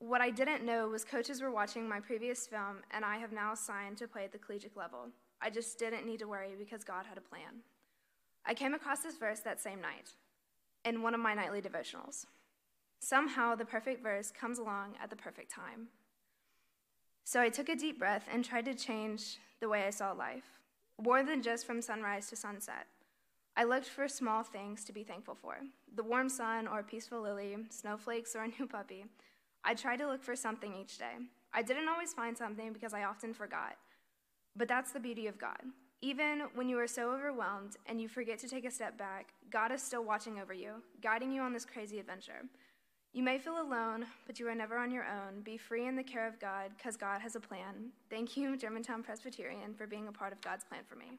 What 0.00 0.20
I 0.20 0.30
didn't 0.30 0.64
know 0.64 0.88
was 0.88 1.04
coaches 1.04 1.40
were 1.40 1.52
watching 1.52 1.88
my 1.88 2.00
previous 2.00 2.46
film, 2.46 2.78
and 2.90 3.04
I 3.04 3.18
have 3.18 3.30
now 3.30 3.54
signed 3.54 3.98
to 3.98 4.08
play 4.08 4.24
at 4.24 4.32
the 4.32 4.38
collegiate 4.38 4.76
level. 4.76 5.08
I 5.40 5.48
just 5.48 5.78
didn't 5.78 6.06
need 6.06 6.18
to 6.20 6.28
worry 6.28 6.54
because 6.58 6.82
God 6.82 7.06
had 7.06 7.18
a 7.18 7.20
plan. 7.20 7.62
I 8.44 8.54
came 8.54 8.74
across 8.74 9.00
this 9.00 9.16
verse 9.16 9.40
that 9.40 9.60
same 9.60 9.80
night 9.80 10.10
in 10.84 11.02
one 11.02 11.14
of 11.14 11.20
my 11.20 11.34
nightly 11.34 11.62
devotionals. 11.62 12.26
Somehow, 12.98 13.54
the 13.54 13.64
perfect 13.64 14.02
verse 14.02 14.32
comes 14.32 14.58
along 14.58 14.94
at 15.00 15.08
the 15.08 15.16
perfect 15.16 15.52
time. 15.52 15.88
So 17.24 17.40
I 17.40 17.48
took 17.48 17.68
a 17.68 17.76
deep 17.76 17.98
breath 17.98 18.28
and 18.32 18.44
tried 18.44 18.64
to 18.64 18.74
change 18.74 19.38
the 19.60 19.68
way 19.68 19.84
I 19.84 19.90
saw 19.90 20.12
life, 20.12 20.58
more 21.00 21.22
than 21.22 21.42
just 21.42 21.66
from 21.66 21.82
sunrise 21.82 22.28
to 22.30 22.36
sunset. 22.36 22.86
I 23.56 23.64
looked 23.64 23.86
for 23.88 24.08
small 24.08 24.42
things 24.42 24.84
to 24.84 24.92
be 24.92 25.04
thankful 25.04 25.34
for 25.34 25.56
the 25.94 26.02
warm 26.02 26.28
sun 26.28 26.66
or 26.66 26.80
a 26.80 26.84
peaceful 26.84 27.20
lily, 27.20 27.56
snowflakes 27.68 28.34
or 28.34 28.42
a 28.42 28.48
new 28.48 28.66
puppy. 28.66 29.04
I 29.64 29.74
tried 29.74 29.98
to 29.98 30.06
look 30.06 30.22
for 30.22 30.36
something 30.36 30.74
each 30.74 30.98
day. 30.98 31.16
I 31.52 31.62
didn't 31.62 31.88
always 31.88 32.14
find 32.14 32.36
something 32.36 32.72
because 32.72 32.94
I 32.94 33.04
often 33.04 33.34
forgot. 33.34 33.76
But 34.56 34.68
that's 34.68 34.92
the 34.92 35.00
beauty 35.00 35.26
of 35.26 35.38
God. 35.38 35.60
Even 36.00 36.44
when 36.54 36.68
you 36.68 36.78
are 36.78 36.86
so 36.86 37.12
overwhelmed 37.12 37.76
and 37.86 38.00
you 38.00 38.08
forget 38.08 38.38
to 38.38 38.48
take 38.48 38.64
a 38.64 38.70
step 38.70 38.96
back, 38.96 39.34
God 39.50 39.72
is 39.72 39.82
still 39.82 40.04
watching 40.04 40.38
over 40.38 40.54
you, 40.54 40.76
guiding 41.02 41.30
you 41.30 41.42
on 41.42 41.52
this 41.52 41.66
crazy 41.66 41.98
adventure. 41.98 42.42
You 43.12 43.24
may 43.24 43.38
feel 43.38 43.60
alone, 43.60 44.06
but 44.26 44.38
you 44.38 44.46
are 44.48 44.54
never 44.54 44.78
on 44.78 44.92
your 44.92 45.04
own. 45.04 45.42
Be 45.42 45.56
free 45.56 45.86
in 45.86 45.96
the 45.96 46.02
care 46.02 46.28
of 46.28 46.38
God, 46.38 46.70
because 46.76 46.96
God 46.96 47.20
has 47.20 47.34
a 47.34 47.40
plan. 47.40 47.90
Thank 48.08 48.36
you, 48.36 48.56
Germantown 48.56 49.02
Presbyterian, 49.02 49.74
for 49.74 49.86
being 49.86 50.06
a 50.06 50.12
part 50.12 50.32
of 50.32 50.40
God's 50.40 50.64
plan 50.64 50.82
for 50.88 50.94
me. 50.94 51.18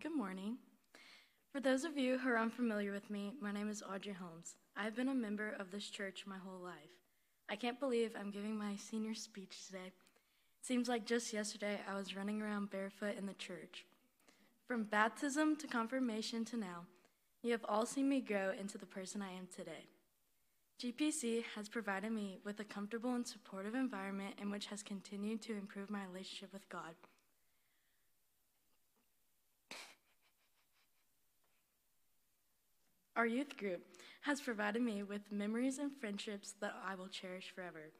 Good 0.00 0.16
morning. 0.16 0.56
For 1.52 1.58
those 1.58 1.82
of 1.82 1.98
you 1.98 2.16
who 2.16 2.30
are 2.30 2.38
unfamiliar 2.38 2.92
with 2.92 3.10
me, 3.10 3.32
my 3.40 3.50
name 3.50 3.68
is 3.68 3.82
Audrey 3.82 4.12
Holmes. 4.12 4.54
I've 4.76 4.94
been 4.94 5.08
a 5.08 5.14
member 5.14 5.56
of 5.58 5.72
this 5.72 5.90
church 5.90 6.22
my 6.24 6.38
whole 6.38 6.60
life. 6.60 6.94
I 7.48 7.56
can't 7.56 7.80
believe 7.80 8.12
I'm 8.14 8.30
giving 8.30 8.56
my 8.56 8.76
senior 8.76 9.14
speech 9.14 9.66
today. 9.66 9.88
It 9.88 9.92
Seems 10.64 10.88
like 10.88 11.06
just 11.06 11.32
yesterday 11.32 11.80
I 11.90 11.96
was 11.96 12.14
running 12.14 12.40
around 12.40 12.70
barefoot 12.70 13.18
in 13.18 13.26
the 13.26 13.34
church. 13.34 13.84
From 14.68 14.84
baptism 14.84 15.56
to 15.56 15.66
confirmation 15.66 16.44
to 16.44 16.56
now, 16.56 16.84
you 17.42 17.50
have 17.50 17.64
all 17.68 17.84
seen 17.84 18.08
me 18.08 18.20
grow 18.20 18.52
into 18.52 18.78
the 18.78 18.86
person 18.86 19.20
I 19.20 19.32
am 19.32 19.48
today. 19.52 19.88
GPC 20.80 21.42
has 21.56 21.68
provided 21.68 22.12
me 22.12 22.38
with 22.44 22.60
a 22.60 22.64
comfortable 22.64 23.16
and 23.16 23.26
supportive 23.26 23.74
environment 23.74 24.36
in 24.40 24.52
which 24.52 24.66
has 24.66 24.84
continued 24.84 25.42
to 25.42 25.56
improve 25.56 25.90
my 25.90 26.04
relationship 26.04 26.52
with 26.52 26.68
God. 26.68 26.94
Our 33.20 33.26
youth 33.26 33.58
group 33.58 33.82
has 34.22 34.40
provided 34.40 34.80
me 34.80 35.02
with 35.02 35.30
memories 35.30 35.78
and 35.78 35.92
friendships 35.94 36.54
that 36.62 36.74
I 36.82 36.94
will 36.94 37.08
cherish 37.08 37.52
forever. 37.54 37.92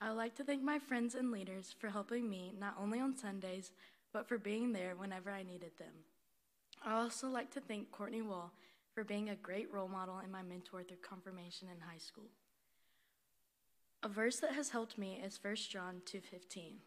I 0.00 0.10
would 0.10 0.16
like 0.16 0.36
to 0.36 0.44
thank 0.44 0.62
my 0.62 0.78
friends 0.78 1.16
and 1.16 1.32
leaders 1.32 1.74
for 1.76 1.88
helping 1.88 2.30
me 2.30 2.54
not 2.56 2.76
only 2.80 3.00
on 3.00 3.16
Sundays, 3.16 3.72
but 4.12 4.28
for 4.28 4.38
being 4.38 4.70
there 4.72 4.94
whenever 4.94 5.32
I 5.32 5.42
needed 5.42 5.72
them. 5.76 5.92
I 6.86 7.00
also 7.00 7.28
like 7.28 7.50
to 7.54 7.60
thank 7.60 7.90
Courtney 7.90 8.22
Wall 8.22 8.52
for 8.94 9.02
being 9.02 9.28
a 9.28 9.34
great 9.34 9.72
role 9.72 9.88
model 9.88 10.18
and 10.18 10.30
my 10.30 10.42
mentor 10.42 10.84
through 10.84 10.98
confirmation 10.98 11.66
in 11.74 11.80
high 11.80 11.98
school. 11.98 12.30
A 14.04 14.08
verse 14.08 14.38
that 14.38 14.52
has 14.52 14.70
helped 14.70 14.96
me 14.96 15.20
is 15.20 15.36
1 15.42 15.68
John 15.68 16.00
2:15. 16.04 16.78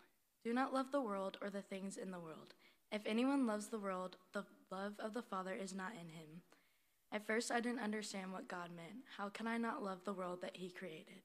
Do 0.41 0.53
not 0.53 0.73
love 0.73 0.93
the 0.93 1.01
world 1.01 1.37
or 1.41 1.49
the 1.49 1.61
things 1.61 1.97
in 1.97 2.11
the 2.11 2.19
world. 2.21 2.53
If 2.93 3.01
anyone 3.05 3.45
loves 3.45 3.67
the 3.67 3.77
world, 3.77 4.15
the 4.31 4.45
love 4.71 4.97
of 4.99 5.13
the 5.13 5.21
Father 5.21 5.53
is 5.53 5.73
not 5.73 5.91
in 5.95 6.07
him. 6.07 6.43
At 7.13 7.27
first, 7.27 7.51
I 7.51 7.59
didn't 7.59 7.79
understand 7.79 8.31
what 8.31 8.47
God 8.47 8.69
meant. 8.75 9.03
How 9.17 9.29
can 9.29 9.45
I 9.45 9.57
not 9.57 9.83
love 9.83 10.03
the 10.05 10.13
world 10.13 10.41
that 10.41 10.55
He 10.55 10.69
created? 10.69 11.21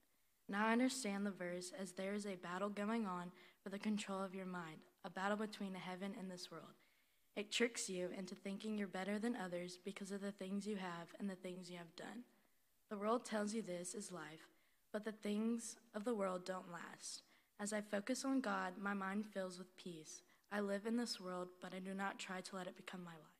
Now 0.49 0.67
I 0.67 0.71
understand 0.71 1.25
the 1.25 1.31
verse 1.31 1.71
as 1.79 1.91
there 1.91 2.13
is 2.13 2.25
a 2.25 2.35
battle 2.35 2.69
going 2.69 3.05
on 3.05 3.31
for 3.63 3.69
the 3.69 3.79
control 3.79 4.21
of 4.21 4.35
your 4.35 4.45
mind, 4.45 4.79
a 5.03 5.09
battle 5.09 5.37
between 5.37 5.73
heaven 5.73 6.13
and 6.19 6.29
this 6.29 6.51
world. 6.51 6.75
It 7.35 7.51
tricks 7.51 7.89
you 7.89 8.09
into 8.17 8.33
thinking 8.33 8.77
you're 8.77 8.87
better 8.87 9.19
than 9.19 9.35
others 9.35 9.77
because 9.83 10.11
of 10.11 10.21
the 10.21 10.31
things 10.31 10.65
you 10.65 10.77
have 10.77 11.09
and 11.19 11.29
the 11.29 11.35
things 11.35 11.69
you 11.69 11.77
have 11.77 11.95
done. 11.95 12.23
The 12.89 12.97
world 12.97 13.25
tells 13.25 13.53
you 13.53 13.61
this 13.61 13.93
is 13.93 14.11
life, 14.11 14.47
but 14.91 15.05
the 15.05 15.11
things 15.11 15.75
of 15.93 16.03
the 16.03 16.15
world 16.15 16.45
don't 16.45 16.71
last. 16.71 17.21
As 17.59 17.73
I 17.73 17.81
focus 17.81 18.25
on 18.25 18.41
God, 18.41 18.73
my 18.81 18.93
mind 18.93 19.25
fills 19.25 19.57
with 19.57 19.75
peace. 19.77 20.21
I 20.51 20.61
live 20.61 20.85
in 20.85 20.97
this 20.97 21.19
world, 21.19 21.49
but 21.61 21.73
I 21.73 21.79
do 21.79 21.93
not 21.93 22.19
try 22.19 22.41
to 22.41 22.55
let 22.55 22.67
it 22.67 22.77
become 22.77 23.03
my 23.03 23.11
life. 23.11 23.36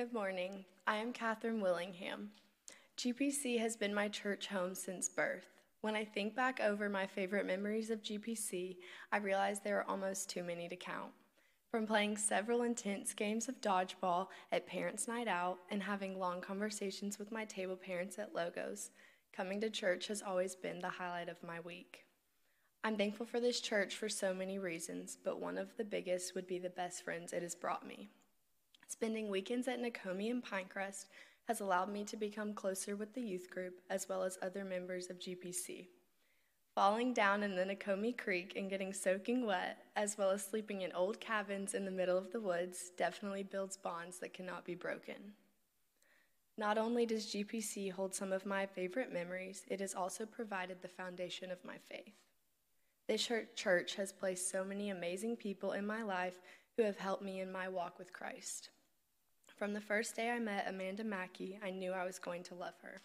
Good 0.00 0.14
morning. 0.14 0.64
I 0.86 0.96
am 0.96 1.12
Catherine 1.12 1.60
Willingham. 1.60 2.30
GPC 2.96 3.58
has 3.58 3.76
been 3.76 3.92
my 3.92 4.08
church 4.08 4.46
home 4.46 4.74
since 4.74 5.10
birth. 5.10 5.44
When 5.82 5.94
I 5.94 6.06
think 6.06 6.34
back 6.34 6.58
over 6.58 6.88
my 6.88 7.06
favorite 7.06 7.44
memories 7.44 7.90
of 7.90 8.02
GPC, 8.02 8.78
I 9.12 9.18
realize 9.18 9.60
there 9.60 9.78
are 9.78 9.90
almost 9.90 10.30
too 10.30 10.42
many 10.42 10.70
to 10.70 10.76
count. 10.76 11.10
From 11.70 11.86
playing 11.86 12.16
several 12.16 12.62
intense 12.62 13.12
games 13.12 13.46
of 13.46 13.60
dodgeball 13.60 14.28
at 14.50 14.66
Parents' 14.66 15.06
Night 15.06 15.28
Out 15.28 15.58
and 15.70 15.82
having 15.82 16.18
long 16.18 16.40
conversations 16.40 17.18
with 17.18 17.30
my 17.30 17.44
table 17.44 17.76
parents 17.76 18.18
at 18.18 18.34
Logos, 18.34 18.92
coming 19.36 19.60
to 19.60 19.68
church 19.68 20.06
has 20.06 20.22
always 20.22 20.56
been 20.56 20.80
the 20.80 20.88
highlight 20.88 21.28
of 21.28 21.42
my 21.42 21.60
week. 21.60 22.06
I'm 22.82 22.96
thankful 22.96 23.26
for 23.26 23.38
this 23.38 23.60
church 23.60 23.96
for 23.96 24.08
so 24.08 24.32
many 24.32 24.58
reasons, 24.58 25.18
but 25.22 25.42
one 25.42 25.58
of 25.58 25.76
the 25.76 25.84
biggest 25.84 26.34
would 26.34 26.46
be 26.46 26.58
the 26.58 26.70
best 26.70 27.04
friends 27.04 27.34
it 27.34 27.42
has 27.42 27.54
brought 27.54 27.86
me. 27.86 28.08
Spending 28.90 29.28
weekends 29.28 29.68
at 29.68 29.80
Nacome 29.80 30.32
and 30.32 30.44
Pinecrest 30.44 31.06
has 31.46 31.60
allowed 31.60 31.92
me 31.92 32.02
to 32.02 32.16
become 32.16 32.52
closer 32.52 32.96
with 32.96 33.14
the 33.14 33.22
youth 33.22 33.48
group 33.48 33.80
as 33.88 34.08
well 34.08 34.24
as 34.24 34.36
other 34.42 34.64
members 34.64 35.08
of 35.08 35.20
GPC. 35.20 35.86
Falling 36.74 37.14
down 37.14 37.44
in 37.44 37.54
the 37.54 37.64
Nacome 37.64 38.18
Creek 38.18 38.54
and 38.56 38.68
getting 38.68 38.92
soaking 38.92 39.46
wet, 39.46 39.78
as 39.94 40.18
well 40.18 40.30
as 40.30 40.44
sleeping 40.44 40.82
in 40.82 40.90
old 40.92 41.20
cabins 41.20 41.74
in 41.74 41.84
the 41.84 41.90
middle 41.92 42.18
of 42.18 42.32
the 42.32 42.40
woods, 42.40 42.90
definitely 42.98 43.44
builds 43.44 43.76
bonds 43.76 44.18
that 44.18 44.34
cannot 44.34 44.64
be 44.64 44.74
broken. 44.74 45.34
Not 46.58 46.76
only 46.76 47.06
does 47.06 47.32
GPC 47.32 47.92
hold 47.92 48.12
some 48.12 48.32
of 48.32 48.44
my 48.44 48.66
favorite 48.66 49.12
memories, 49.12 49.62
it 49.68 49.80
has 49.80 49.94
also 49.94 50.26
provided 50.26 50.82
the 50.82 50.88
foundation 50.88 51.52
of 51.52 51.64
my 51.64 51.76
faith. 51.88 52.14
This 53.06 53.30
church 53.54 53.94
has 53.94 54.12
placed 54.12 54.50
so 54.50 54.64
many 54.64 54.90
amazing 54.90 55.36
people 55.36 55.72
in 55.72 55.86
my 55.86 56.02
life 56.02 56.40
who 56.76 56.82
have 56.82 56.98
helped 56.98 57.22
me 57.22 57.40
in 57.40 57.52
my 57.52 57.68
walk 57.68 57.96
with 57.96 58.12
Christ. 58.12 58.70
From 59.60 59.74
the 59.74 59.80
first 59.82 60.16
day 60.16 60.30
I 60.30 60.38
met 60.38 60.64
Amanda 60.68 61.04
Mackey, 61.04 61.60
I 61.62 61.68
knew 61.68 61.92
I 61.92 62.06
was 62.06 62.18
going 62.18 62.42
to 62.44 62.54
love 62.54 62.72
her. 62.82 63.02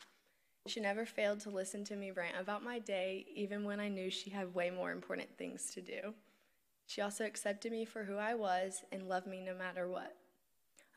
She 0.67 0.79
never 0.79 1.05
failed 1.05 1.41
to 1.41 1.49
listen 1.49 1.83
to 1.83 1.97
me 1.97 2.11
rant 2.11 2.37
about 2.39 2.63
my 2.63 2.79
day, 2.79 3.25
even 3.35 3.65
when 3.65 3.81
I 3.81 3.89
knew 3.89 4.09
she 4.09 4.29
had 4.29 4.55
way 4.55 4.69
more 4.69 4.93
important 4.93 5.37
things 5.37 5.69
to 5.71 5.81
do. 5.81 6.13
She 6.87 7.01
also 7.01 7.25
accepted 7.25 7.73
me 7.73 7.83
for 7.83 8.05
who 8.05 8.15
I 8.15 8.35
was 8.35 8.85
and 8.93 9.09
loved 9.09 9.27
me 9.27 9.41
no 9.41 9.53
matter 9.53 9.89
what. 9.89 10.15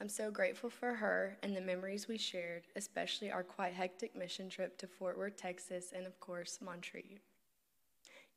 I'm 0.00 0.08
so 0.08 0.30
grateful 0.30 0.70
for 0.70 0.94
her 0.94 1.36
and 1.42 1.56
the 1.56 1.60
memories 1.60 2.06
we 2.06 2.18
shared, 2.18 2.68
especially 2.76 3.32
our 3.32 3.42
quite 3.42 3.72
hectic 3.72 4.14
mission 4.14 4.48
trip 4.48 4.78
to 4.78 4.86
Fort 4.86 5.18
Worth, 5.18 5.36
Texas, 5.36 5.92
and 5.92 6.06
of 6.06 6.20
course, 6.20 6.60
Montreat. 6.64 7.18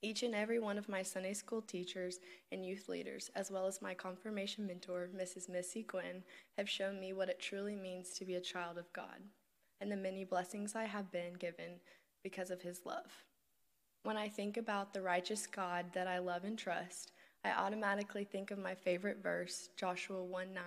Each 0.03 0.23
and 0.23 0.33
every 0.33 0.57
one 0.57 0.79
of 0.79 0.89
my 0.89 1.03
Sunday 1.03 1.33
school 1.33 1.61
teachers 1.61 2.19
and 2.51 2.65
youth 2.65 2.89
leaders, 2.89 3.29
as 3.35 3.51
well 3.51 3.67
as 3.67 3.83
my 3.83 3.93
confirmation 3.93 4.65
mentor, 4.65 5.09
Mrs. 5.15 5.47
Missy 5.47 5.83
Gwynn, 5.83 6.23
have 6.57 6.67
shown 6.67 6.99
me 6.99 7.13
what 7.13 7.29
it 7.29 7.39
truly 7.39 7.75
means 7.75 8.09
to 8.11 8.25
be 8.25 8.33
a 8.33 8.41
child 8.41 8.79
of 8.79 8.91
God 8.93 9.21
and 9.79 9.91
the 9.91 9.95
many 9.95 10.23
blessings 10.23 10.75
I 10.75 10.85
have 10.85 11.11
been 11.11 11.33
given 11.33 11.79
because 12.23 12.49
of 12.49 12.63
His 12.63 12.81
love. 12.83 13.25
When 14.03 14.17
I 14.17 14.27
think 14.27 14.57
about 14.57 14.91
the 14.91 15.03
righteous 15.03 15.45
God 15.45 15.85
that 15.93 16.07
I 16.07 16.17
love 16.17 16.45
and 16.45 16.57
trust, 16.57 17.11
I 17.45 17.51
automatically 17.51 18.23
think 18.23 18.49
of 18.49 18.57
my 18.57 18.73
favorite 18.73 19.21
verse, 19.21 19.69
Joshua 19.77 20.23
1 20.23 20.51
9, 20.51 20.63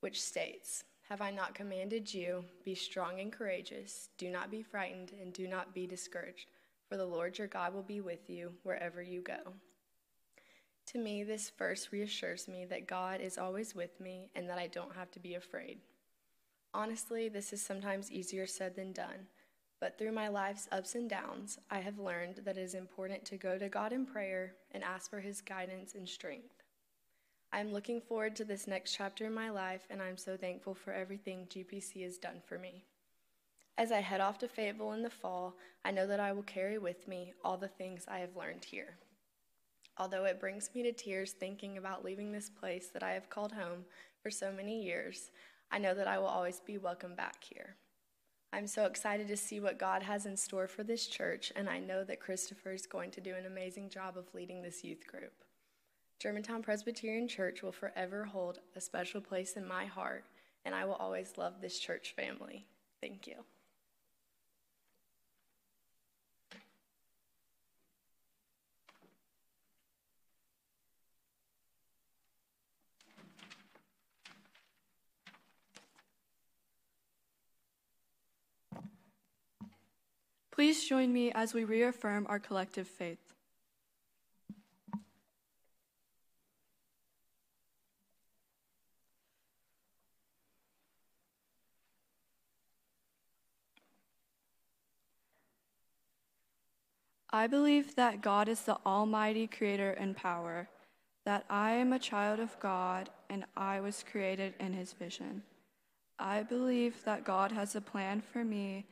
which 0.00 0.22
states, 0.22 0.84
Have 1.08 1.22
I 1.22 1.30
not 1.30 1.54
commanded 1.54 2.12
you, 2.12 2.44
be 2.66 2.74
strong 2.74 3.20
and 3.20 3.32
courageous, 3.32 4.10
do 4.18 4.30
not 4.30 4.50
be 4.50 4.62
frightened, 4.62 5.12
and 5.18 5.32
do 5.32 5.48
not 5.48 5.72
be 5.72 5.86
discouraged? 5.86 6.50
For 6.88 6.96
the 6.96 7.06
Lord 7.06 7.38
your 7.38 7.46
God 7.46 7.74
will 7.74 7.82
be 7.82 8.00
with 8.00 8.30
you 8.30 8.52
wherever 8.62 9.02
you 9.02 9.20
go. 9.20 9.54
To 10.86 10.98
me, 10.98 11.22
this 11.22 11.50
verse 11.50 11.88
reassures 11.92 12.48
me 12.48 12.64
that 12.64 12.86
God 12.86 13.20
is 13.20 13.36
always 13.36 13.74
with 13.74 14.00
me 14.00 14.30
and 14.34 14.48
that 14.48 14.58
I 14.58 14.68
don't 14.68 14.96
have 14.96 15.10
to 15.12 15.20
be 15.20 15.34
afraid. 15.34 15.78
Honestly, 16.72 17.28
this 17.28 17.52
is 17.52 17.60
sometimes 17.60 18.10
easier 18.10 18.46
said 18.46 18.74
than 18.74 18.92
done, 18.92 19.26
but 19.80 19.98
through 19.98 20.12
my 20.12 20.28
life's 20.28 20.68
ups 20.72 20.94
and 20.94 21.08
downs, 21.08 21.58
I 21.70 21.80
have 21.80 21.98
learned 21.98 22.40
that 22.44 22.56
it 22.56 22.62
is 22.62 22.74
important 22.74 23.24
to 23.26 23.36
go 23.36 23.58
to 23.58 23.68
God 23.68 23.92
in 23.92 24.06
prayer 24.06 24.54
and 24.72 24.82
ask 24.82 25.10
for 25.10 25.20
His 25.20 25.40
guidance 25.40 25.94
and 25.94 26.08
strength. 26.08 26.62
I 27.52 27.60
am 27.60 27.72
looking 27.72 28.00
forward 28.00 28.36
to 28.36 28.44
this 28.44 28.66
next 28.66 28.94
chapter 28.94 29.26
in 29.26 29.34
my 29.34 29.50
life, 29.50 29.86
and 29.90 30.02
I'm 30.02 30.16
so 30.16 30.36
thankful 30.36 30.74
for 30.74 30.92
everything 30.92 31.46
GPC 31.48 32.02
has 32.02 32.18
done 32.18 32.42
for 32.46 32.58
me. 32.58 32.84
As 33.78 33.92
I 33.92 34.00
head 34.00 34.20
off 34.20 34.38
to 34.38 34.48
Fayetteville 34.48 34.90
in 34.94 35.02
the 35.02 35.08
fall, 35.08 35.56
I 35.84 35.92
know 35.92 36.04
that 36.08 36.18
I 36.18 36.32
will 36.32 36.42
carry 36.42 36.78
with 36.78 37.06
me 37.06 37.32
all 37.44 37.56
the 37.56 37.68
things 37.68 38.06
I 38.08 38.18
have 38.18 38.34
learned 38.34 38.64
here. 38.64 38.98
Although 39.96 40.24
it 40.24 40.40
brings 40.40 40.70
me 40.74 40.82
to 40.82 40.92
tears 40.92 41.30
thinking 41.30 41.78
about 41.78 42.04
leaving 42.04 42.32
this 42.32 42.50
place 42.50 42.88
that 42.88 43.04
I 43.04 43.12
have 43.12 43.30
called 43.30 43.52
home 43.52 43.84
for 44.20 44.32
so 44.32 44.50
many 44.50 44.82
years, 44.82 45.30
I 45.70 45.78
know 45.78 45.94
that 45.94 46.08
I 46.08 46.18
will 46.18 46.26
always 46.26 46.58
be 46.58 46.76
welcome 46.76 47.14
back 47.14 47.44
here. 47.44 47.76
I'm 48.52 48.66
so 48.66 48.84
excited 48.84 49.28
to 49.28 49.36
see 49.36 49.60
what 49.60 49.78
God 49.78 50.02
has 50.02 50.26
in 50.26 50.36
store 50.36 50.66
for 50.66 50.82
this 50.82 51.06
church, 51.06 51.52
and 51.54 51.68
I 51.68 51.78
know 51.78 52.02
that 52.02 52.18
Christopher 52.18 52.72
is 52.72 52.86
going 52.86 53.12
to 53.12 53.20
do 53.20 53.36
an 53.36 53.46
amazing 53.46 53.90
job 53.90 54.18
of 54.18 54.34
leading 54.34 54.60
this 54.60 54.82
youth 54.82 55.06
group. 55.06 55.44
Germantown 56.18 56.62
Presbyterian 56.62 57.28
Church 57.28 57.62
will 57.62 57.70
forever 57.70 58.24
hold 58.24 58.58
a 58.74 58.80
special 58.80 59.20
place 59.20 59.52
in 59.52 59.68
my 59.68 59.84
heart, 59.84 60.24
and 60.64 60.74
I 60.74 60.84
will 60.84 60.94
always 60.94 61.34
love 61.36 61.60
this 61.60 61.78
church 61.78 62.12
family. 62.16 62.66
Thank 63.00 63.28
you. 63.28 63.44
Please 80.58 80.82
join 80.82 81.12
me 81.12 81.30
as 81.30 81.54
we 81.54 81.62
reaffirm 81.62 82.26
our 82.28 82.40
collective 82.40 82.88
faith. 82.88 83.20
I 97.30 97.46
believe 97.46 97.94
that 97.94 98.20
God 98.20 98.48
is 98.48 98.62
the 98.62 98.78
Almighty 98.84 99.46
Creator 99.46 99.92
and 99.92 100.16
Power, 100.16 100.68
that 101.24 101.44
I 101.48 101.70
am 101.74 101.92
a 101.92 102.00
child 102.00 102.40
of 102.40 102.58
God 102.58 103.10
and 103.30 103.44
I 103.56 103.78
was 103.78 104.04
created 104.10 104.54
in 104.58 104.72
His 104.72 104.92
vision. 104.92 105.44
I 106.18 106.42
believe 106.42 107.04
that 107.04 107.22
God 107.22 107.52
has 107.52 107.76
a 107.76 107.80
plan 107.80 108.20
for 108.20 108.42
me 108.42 108.86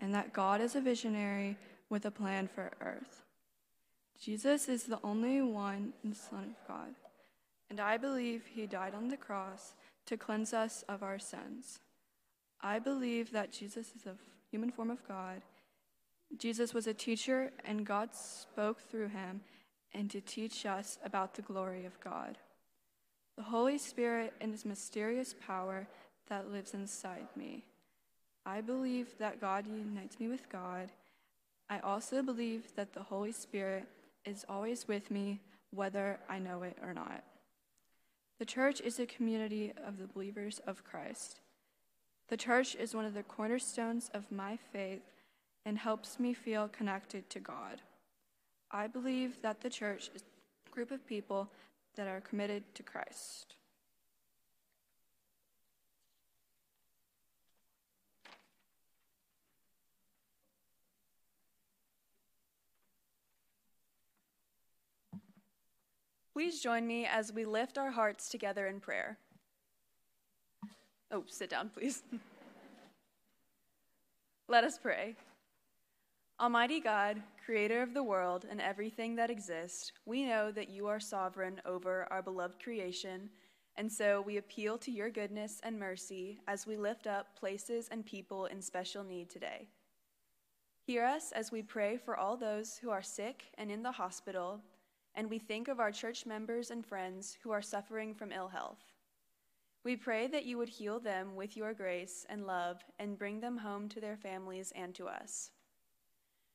and 0.00 0.14
that 0.14 0.32
God 0.32 0.60
is 0.60 0.74
a 0.76 0.80
visionary 0.80 1.56
with 1.88 2.04
a 2.04 2.10
plan 2.10 2.48
for 2.48 2.70
earth. 2.80 3.22
Jesus 4.20 4.68
is 4.68 4.84
the 4.84 5.00
only 5.04 5.40
one 5.40 5.92
the 6.04 6.14
Son 6.14 6.54
of 6.58 6.68
God, 6.68 6.94
and 7.70 7.80
I 7.80 7.96
believe 7.96 8.44
He 8.46 8.66
died 8.66 8.94
on 8.94 9.08
the 9.08 9.16
cross 9.16 9.74
to 10.06 10.16
cleanse 10.16 10.52
us 10.52 10.84
of 10.88 11.02
our 11.02 11.18
sins. 11.18 11.80
I 12.60 12.78
believe 12.78 13.30
that 13.32 13.52
Jesus 13.52 13.92
is 13.94 14.06
a 14.06 14.16
human 14.50 14.70
form 14.70 14.90
of 14.90 15.06
God. 15.06 15.42
Jesus 16.36 16.74
was 16.74 16.86
a 16.86 16.94
teacher, 16.94 17.52
and 17.64 17.86
God 17.86 18.14
spoke 18.14 18.80
through 18.80 19.08
him 19.08 19.40
and 19.94 20.10
to 20.10 20.20
teach 20.20 20.66
us 20.66 20.98
about 21.04 21.34
the 21.34 21.42
glory 21.42 21.86
of 21.86 21.98
God. 22.00 22.36
The 23.36 23.44
Holy 23.44 23.78
Spirit 23.78 24.34
and 24.40 24.52
his 24.52 24.64
mysterious 24.64 25.34
power 25.46 25.86
that 26.28 26.50
lives 26.50 26.74
inside 26.74 27.28
me. 27.36 27.64
I 28.44 28.60
believe 28.60 29.18
that 29.18 29.40
God 29.40 29.66
unites 29.66 30.18
me 30.18 30.28
with 30.28 30.48
God. 30.48 30.90
I 31.68 31.80
also 31.80 32.22
believe 32.22 32.74
that 32.76 32.94
the 32.94 33.02
Holy 33.02 33.32
Spirit 33.32 33.84
is 34.24 34.44
always 34.48 34.88
with 34.88 35.10
me, 35.10 35.40
whether 35.70 36.18
I 36.28 36.38
know 36.38 36.62
it 36.62 36.78
or 36.82 36.94
not. 36.94 37.24
The 38.38 38.44
church 38.44 38.80
is 38.80 38.98
a 38.98 39.06
community 39.06 39.72
of 39.84 39.98
the 39.98 40.06
believers 40.06 40.60
of 40.66 40.84
Christ. 40.84 41.40
The 42.28 42.36
church 42.36 42.74
is 42.74 42.94
one 42.94 43.04
of 43.04 43.14
the 43.14 43.22
cornerstones 43.22 44.10
of 44.14 44.30
my 44.30 44.58
faith 44.72 45.02
and 45.64 45.78
helps 45.78 46.20
me 46.20 46.32
feel 46.34 46.68
connected 46.68 47.28
to 47.30 47.40
God. 47.40 47.82
I 48.70 48.86
believe 48.86 49.42
that 49.42 49.60
the 49.60 49.70
church 49.70 50.10
is 50.14 50.22
a 50.22 50.70
group 50.70 50.90
of 50.90 51.06
people 51.06 51.50
that 51.96 52.06
are 52.06 52.20
committed 52.20 52.62
to 52.74 52.82
Christ. 52.82 53.56
Please 66.38 66.60
join 66.60 66.86
me 66.86 67.04
as 67.04 67.32
we 67.32 67.44
lift 67.44 67.78
our 67.78 67.90
hearts 67.90 68.28
together 68.28 68.68
in 68.68 68.78
prayer. 68.78 69.18
Oh, 71.10 71.24
sit 71.26 71.50
down, 71.50 71.68
please. 71.68 72.04
Let 74.48 74.62
us 74.62 74.78
pray. 74.78 75.16
Almighty 76.38 76.78
God, 76.78 77.20
creator 77.44 77.82
of 77.82 77.92
the 77.92 78.04
world 78.04 78.46
and 78.48 78.60
everything 78.60 79.16
that 79.16 79.30
exists, 79.30 79.90
we 80.06 80.26
know 80.26 80.52
that 80.52 80.68
you 80.68 80.86
are 80.86 81.00
sovereign 81.00 81.60
over 81.66 82.06
our 82.12 82.22
beloved 82.22 82.62
creation, 82.62 83.30
and 83.74 83.90
so 83.90 84.22
we 84.24 84.36
appeal 84.36 84.78
to 84.78 84.92
your 84.92 85.10
goodness 85.10 85.60
and 85.64 85.76
mercy 85.76 86.38
as 86.46 86.68
we 86.68 86.76
lift 86.76 87.08
up 87.08 87.36
places 87.36 87.88
and 87.90 88.06
people 88.06 88.46
in 88.46 88.62
special 88.62 89.02
need 89.02 89.28
today. 89.28 89.66
Hear 90.86 91.04
us 91.04 91.32
as 91.32 91.50
we 91.50 91.62
pray 91.62 91.96
for 91.96 92.16
all 92.16 92.36
those 92.36 92.78
who 92.80 92.90
are 92.90 93.02
sick 93.02 93.46
and 93.58 93.72
in 93.72 93.82
the 93.82 93.90
hospital, 93.90 94.60
and 95.18 95.28
we 95.28 95.40
think 95.40 95.66
of 95.66 95.80
our 95.80 95.90
church 95.90 96.26
members 96.26 96.70
and 96.70 96.86
friends 96.86 97.36
who 97.42 97.50
are 97.50 97.60
suffering 97.60 98.14
from 98.14 98.30
ill 98.30 98.46
health. 98.46 98.78
We 99.82 99.96
pray 99.96 100.28
that 100.28 100.46
you 100.46 100.56
would 100.58 100.68
heal 100.68 101.00
them 101.00 101.34
with 101.34 101.56
your 101.56 101.74
grace 101.74 102.24
and 102.28 102.46
love 102.46 102.84
and 103.00 103.18
bring 103.18 103.40
them 103.40 103.56
home 103.56 103.88
to 103.88 104.00
their 104.00 104.16
families 104.16 104.72
and 104.76 104.94
to 104.94 105.08
us. 105.08 105.50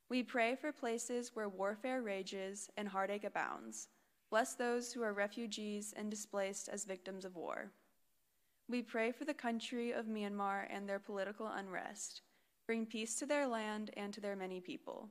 We 0.08 0.24
pray 0.24 0.56
for 0.56 0.72
places 0.72 1.32
where 1.34 1.50
warfare 1.50 2.02
rages 2.04 2.70
and 2.78 2.88
heartache 2.88 3.26
abounds. 3.26 3.90
Bless 4.30 4.54
those 4.54 4.94
who 4.94 5.04
are 5.04 5.12
refugees 5.12 5.94
and 5.98 6.10
displaced 6.10 6.70
as 6.70 6.86
victims 6.86 7.26
of 7.26 7.36
war. 7.36 7.70
We 8.70 8.82
pray 8.82 9.12
for 9.12 9.26
the 9.26 9.34
country 9.34 9.92
of 9.92 10.06
Myanmar 10.06 10.68
and 10.70 10.88
their 10.88 11.00
political 11.00 11.48
unrest. 11.48 12.22
Bring 12.66 12.86
peace 12.86 13.16
to 13.16 13.26
their 13.26 13.46
land 13.46 13.92
and 13.98 14.14
to 14.14 14.22
their 14.22 14.38
many 14.38 14.62
people. 14.62 15.10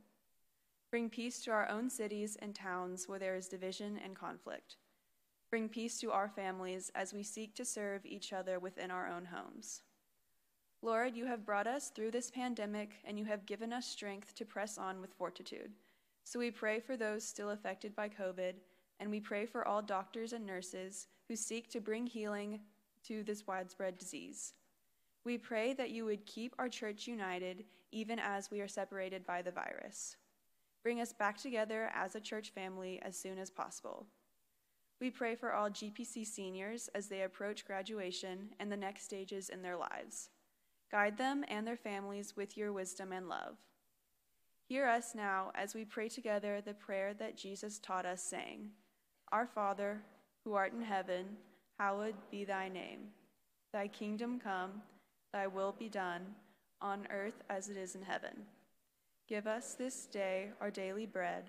Bring 0.93 1.09
peace 1.09 1.41
to 1.45 1.51
our 1.51 1.71
own 1.71 1.89
cities 1.89 2.37
and 2.43 2.55
towns 2.55 3.09
where 3.09 3.19
there 3.19 3.35
is 3.35 3.49
division 3.49 3.99
and 4.05 4.15
conflict. 4.15 4.77
Bring 5.49 5.71
peace 5.71 5.99
to 6.01 6.13
our 6.13 6.29
families 6.29 6.93
as 6.95 7.15
we 7.15 7.23
seek 7.23 7.55
to 7.55 7.65
serve 7.65 8.05
each 8.05 8.35
other 8.35 8.59
within 8.59 8.91
our 8.91 9.09
own 9.09 9.25
homes. 9.25 9.81
Lord, 10.83 11.17
you 11.17 11.25
have 11.25 11.47
brought 11.47 11.67
us 11.67 11.89
through 11.89 12.11
this 12.11 12.31
pandemic 12.31 12.97
and 13.07 13.19
you 13.19 13.25
have 13.25 13.47
given 13.47 13.73
us 13.73 13.87
strength 13.87 14.35
to 14.35 14.45
press 14.45 14.77
on 14.77 15.01
with 15.01 15.15
fortitude. 15.15 15.71
So 16.25 16.39
we 16.39 16.51
pray 16.51 16.79
for 16.79 16.99
those 16.99 17.25
still 17.25 17.49
affected 17.49 17.97
by 17.97 18.11
COVID, 18.11 18.53
and 19.01 19.11
we 19.11 19.19
pray 19.19 19.47
for 19.47 19.67
all 19.67 19.81
doctors 19.81 20.35
and 20.35 20.45
nurses 20.45 21.07
who 21.27 21.37
seek 21.37 21.71
to 21.71 21.81
bring 21.81 22.07
healing 22.07 22.61
to 23.07 23.23
this 23.23 23.47
widespread 23.47 23.97
disease. 23.97 24.53
We 25.25 25.39
pray 25.39 25.73
that 25.73 25.91
you 25.91 26.05
would 26.05 26.27
keep 26.27 26.55
our 26.59 26.69
church 26.69 27.07
united 27.07 27.65
even 27.93 28.19
as 28.19 28.51
we 28.51 28.61
are 28.61 28.69
separated 28.69 29.25
by 29.25 29.41
the 29.41 29.51
virus. 29.51 30.17
Bring 30.83 31.01
us 31.01 31.13
back 31.13 31.39
together 31.39 31.91
as 31.95 32.15
a 32.15 32.21
church 32.21 32.51
family 32.51 33.01
as 33.03 33.17
soon 33.17 33.39
as 33.39 33.51
possible. 33.51 34.07
We 35.01 35.11
pray 35.11 35.35
for 35.35 35.53
all 35.53 35.71
GPC 35.71 36.27
seniors 36.27 36.89
as 36.95 37.09
they 37.09 37.23
approach 37.23 37.65
graduation 37.65 38.51
and 38.61 38.71
the 38.71 38.77
next 38.77 39.05
stages 39.05 39.49
in 39.49 39.63
their 39.63 39.77
lives. 39.77 40.31
Guide 40.91 41.17
them 41.17 41.45
and 41.49 41.67
their 41.67 41.77
families 41.77 42.37
with 42.37 42.57
your 42.57 42.73
wisdom 42.73 43.13
and 43.13 43.29
love. 43.29 43.57
Hear 44.69 44.87
us 44.87 45.15
now 45.15 45.51
as 45.55 45.75
we 45.75 45.85
pray 45.85 46.09
together 46.09 46.61
the 46.61 46.75
prayer 46.75 47.15
that 47.15 47.37
Jesus 47.37 47.79
taught 47.79 48.07
us, 48.07 48.23
saying, 48.23 48.71
Our 49.31 49.47
Father, 49.47 50.03
who 50.45 50.55
art 50.55 50.73
in 50.73 50.83
heaven, 50.83 51.37
hallowed 51.79 52.15
be 52.31 52.45
thy 52.45 52.69
name. 52.69 53.09
Thy 53.73 53.89
kingdom 53.89 54.39
come, 54.39 54.83
thy 55.33 55.47
will 55.47 55.75
be 55.79 55.89
done, 55.89 56.27
on 56.81 57.07
earth 57.11 57.43
as 57.49 57.69
it 57.69 57.77
is 57.77 57.95
in 57.95 58.03
heaven. 58.03 58.47
Give 59.33 59.47
us 59.47 59.73
this 59.73 60.05
day 60.05 60.51
our 60.61 60.71
daily 60.71 61.07
bread, 61.07 61.49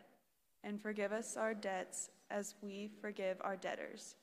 and 0.63 0.81
forgive 0.81 1.11
us 1.11 1.35
our 1.35 1.53
debts 1.53 2.11
as 2.31 2.55
we 2.61 2.89
forgive 3.01 3.35
our 3.41 3.57
debtors. 3.57 4.15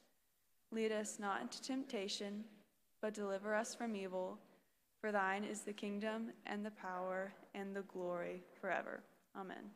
Lead 0.72 0.92
us 0.92 1.18
not 1.20 1.42
into 1.42 1.60
temptation, 1.60 2.44
but 3.02 3.12
deliver 3.12 3.54
us 3.54 3.74
from 3.74 3.94
evil. 3.94 4.38
For 4.98 5.12
thine 5.12 5.44
is 5.44 5.60
the 5.60 5.74
kingdom, 5.74 6.30
and 6.46 6.64
the 6.64 6.70
power, 6.70 7.34
and 7.54 7.76
the 7.76 7.82
glory 7.82 8.40
forever. 8.58 9.02
Amen. 9.38 9.68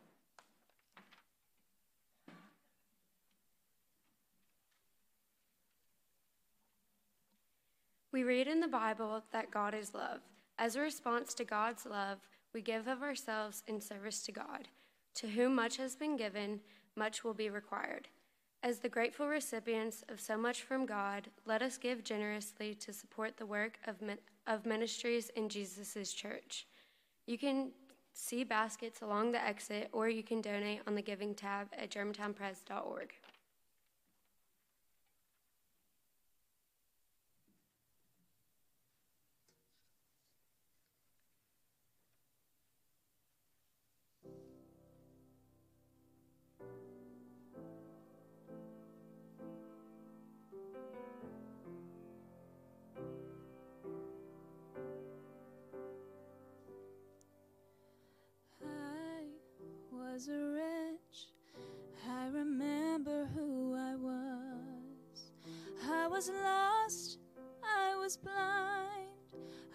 We 8.12 8.22
read 8.22 8.46
in 8.46 8.60
the 8.60 8.66
Bible 8.66 9.24
that 9.32 9.50
God 9.50 9.74
is 9.74 9.92
love. 9.92 10.20
As 10.58 10.74
a 10.74 10.80
response 10.80 11.34
to 11.34 11.44
God's 11.44 11.84
love, 11.84 12.20
we 12.54 12.62
give 12.62 12.86
of 12.86 13.02
ourselves 13.02 13.62
in 13.66 13.80
service 13.80 14.22
to 14.22 14.32
God. 14.32 14.68
To 15.16 15.28
whom 15.28 15.54
much 15.54 15.76
has 15.76 15.96
been 15.96 16.16
given, 16.16 16.60
much 16.96 17.24
will 17.24 17.34
be 17.34 17.50
required. 17.50 18.08
As 18.62 18.78
the 18.78 18.88
grateful 18.88 19.28
recipients 19.28 20.04
of 20.08 20.20
so 20.20 20.38
much 20.38 20.62
from 20.62 20.86
God, 20.86 21.28
let 21.44 21.60
us 21.60 21.76
give 21.76 22.02
generously 22.02 22.74
to 22.76 22.92
support 22.92 23.36
the 23.36 23.44
work 23.44 23.78
of, 23.86 23.96
of 24.46 24.64
ministries 24.64 25.28
in 25.36 25.48
Jesus' 25.50 26.12
church. 26.12 26.66
You 27.26 27.36
can 27.36 27.72
see 28.14 28.44
baskets 28.44 29.02
along 29.02 29.32
the 29.32 29.44
exit, 29.44 29.90
or 29.92 30.08
you 30.08 30.22
can 30.22 30.40
donate 30.40 30.80
on 30.86 30.94
the 30.94 31.02
Giving 31.02 31.34
tab 31.34 31.68
at 31.76 31.90
germantownpres.org. 31.90 33.12
was 66.24 66.32
lost, 66.42 67.18
I 67.62 67.96
was 67.96 68.16
blind, 68.16 69.10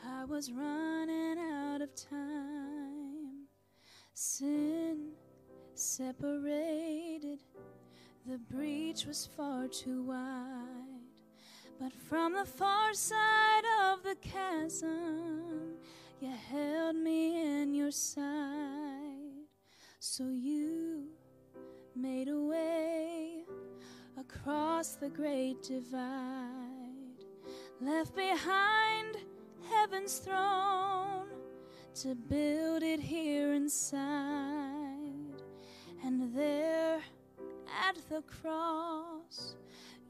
I 0.04 0.26
was 0.26 0.52
running 0.52 1.38
out 1.38 1.82
of 1.82 1.94
time. 1.94 3.46
Sin 4.16 5.12
separated, 5.76 7.40
the 8.26 8.40
breach 8.40 9.06
was 9.06 9.30
far 9.38 9.68
too 9.68 10.02
wide. 10.02 10.16
But 11.80 11.94
from 11.94 12.34
the 12.34 12.46
far 12.46 12.96
side 12.96 13.66
of 13.84 14.02
the 14.02 14.16
chasm, 14.16 15.76
you 16.20 16.32
held 16.50 16.96
me 16.96 17.62
in 17.62 17.76
your 17.76 17.92
sight. 17.92 19.46
So 20.00 20.30
you 20.30 20.59
the 24.88 25.10
great 25.10 25.62
divide, 25.62 26.08
left 27.82 28.16
behind 28.16 29.18
heaven's 29.70 30.20
throne 30.20 31.28
to 31.96 32.16
build 32.16 32.82
it 32.82 33.02
here 33.02 33.52
inside. 33.54 34.00
And 36.06 36.34
there 36.34 37.02
at 37.88 37.98
the 38.10 38.22
cross, 38.22 39.58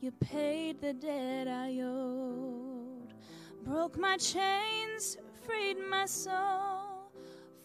you 0.01 0.11
paid 0.11 0.79
the 0.81 0.93
debt 0.93 1.47
I 1.47 1.79
owed, 1.81 3.15
broke 3.63 3.97
my 3.97 4.17
chains, 4.17 5.17
freed 5.47 5.77
my 5.89 6.05
soul. 6.05 7.09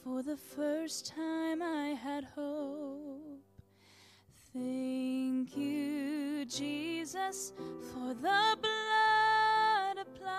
For 0.02 0.22
the 0.22 0.38
first 0.38 1.12
time, 1.14 1.60
I 1.60 1.88
had 1.88 2.24
hope. 2.24 3.13
Thank 4.54 5.56
you, 5.56 6.44
Jesus, 6.44 7.52
for 7.92 8.14
the 8.14 8.56
blood 8.62 9.98
applied. 10.00 10.30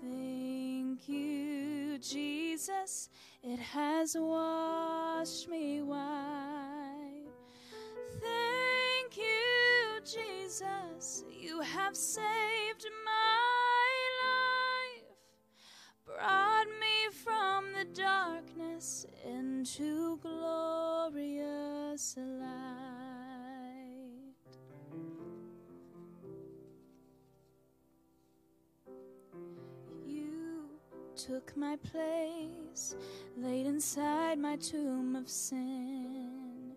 Thank 0.00 1.06
you, 1.06 1.98
Jesus, 1.98 3.10
it 3.42 3.58
has 3.58 4.16
washed 4.18 5.50
me 5.50 5.82
white. 5.82 7.26
Thank 8.22 9.18
you, 9.18 10.00
Jesus, 10.02 11.24
you 11.30 11.60
have 11.60 11.94
saved 11.94 12.86
my 13.04 13.07
took 31.18 31.56
my 31.56 31.76
place, 31.90 32.94
laid 33.36 33.66
inside 33.66 34.38
my 34.38 34.54
tomb 34.54 35.16
of 35.16 35.28
sin. 35.28 36.76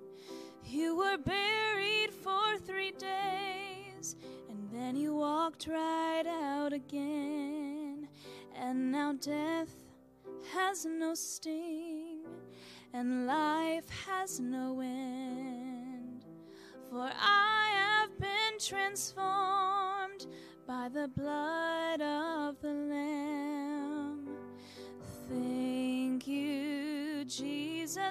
You 0.66 0.98
were 0.98 1.18
buried 1.18 2.12
for 2.12 2.58
three 2.58 2.92
days, 2.94 4.16
and 4.50 4.68
then 4.74 4.96
you 4.96 5.14
walked 5.14 5.68
right 5.68 6.26
out 6.26 6.74
again. 6.74 8.08
And 8.60 8.92
now 8.92 9.14
death 9.14 9.76
has 10.56 10.86
no 10.86 11.14
sting, 11.14 12.26
and 12.94 13.28
life 13.28 13.90
has 14.08 14.40
no 14.40 14.80
end. 14.80 16.26
For 16.90 17.12
I 17.16 17.70
have 17.76 18.20
been 18.20 18.58
transformed 18.60 20.26
by 20.66 20.90
the 20.90 21.08
blood 21.10 21.71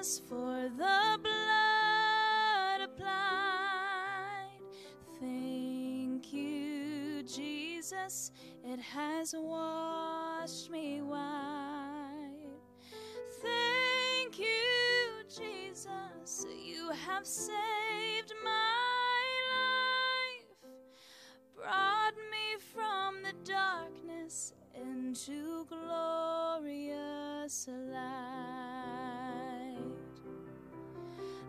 Jesus, 0.01 0.22
for 0.30 0.70
the 0.78 1.18
blood 1.22 2.80
applied. 2.82 4.48
Thank 5.20 6.32
you, 6.32 7.22
Jesus, 7.22 8.32
it 8.64 8.80
has 8.80 9.34
washed 9.36 10.70
me 10.70 11.03
white. 11.03 11.18
Thank 13.42 14.38
you, 14.38 15.22
Jesus, 15.28 16.46
you 16.64 16.90
have 17.07 17.26
saved 17.26 18.32
my 18.42 19.26
life, 19.53 20.72
brought 21.55 22.14
me 22.30 22.57
from 22.74 23.22
the 23.22 23.34
darkness 23.44 24.55
into 24.74 25.66
glorious 25.68 27.68
light. 27.68 28.20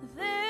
There 0.02 0.41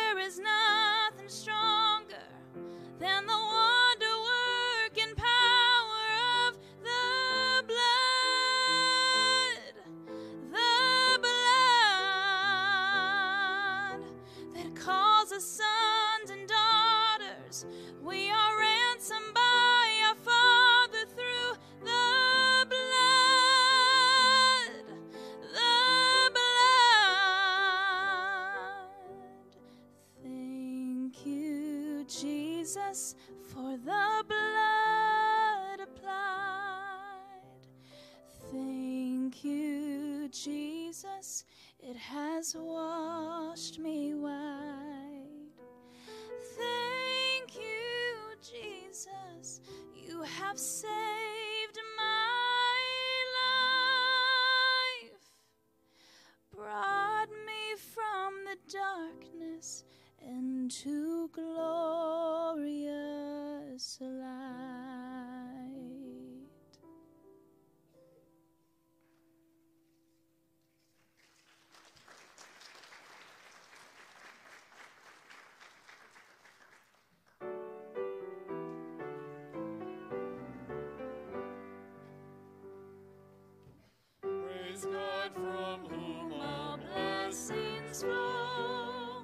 God 84.86 85.32
from 85.36 85.86
whom 85.90 86.34
all 86.42 86.78
blessings 86.78 88.02
flow. 88.04 89.24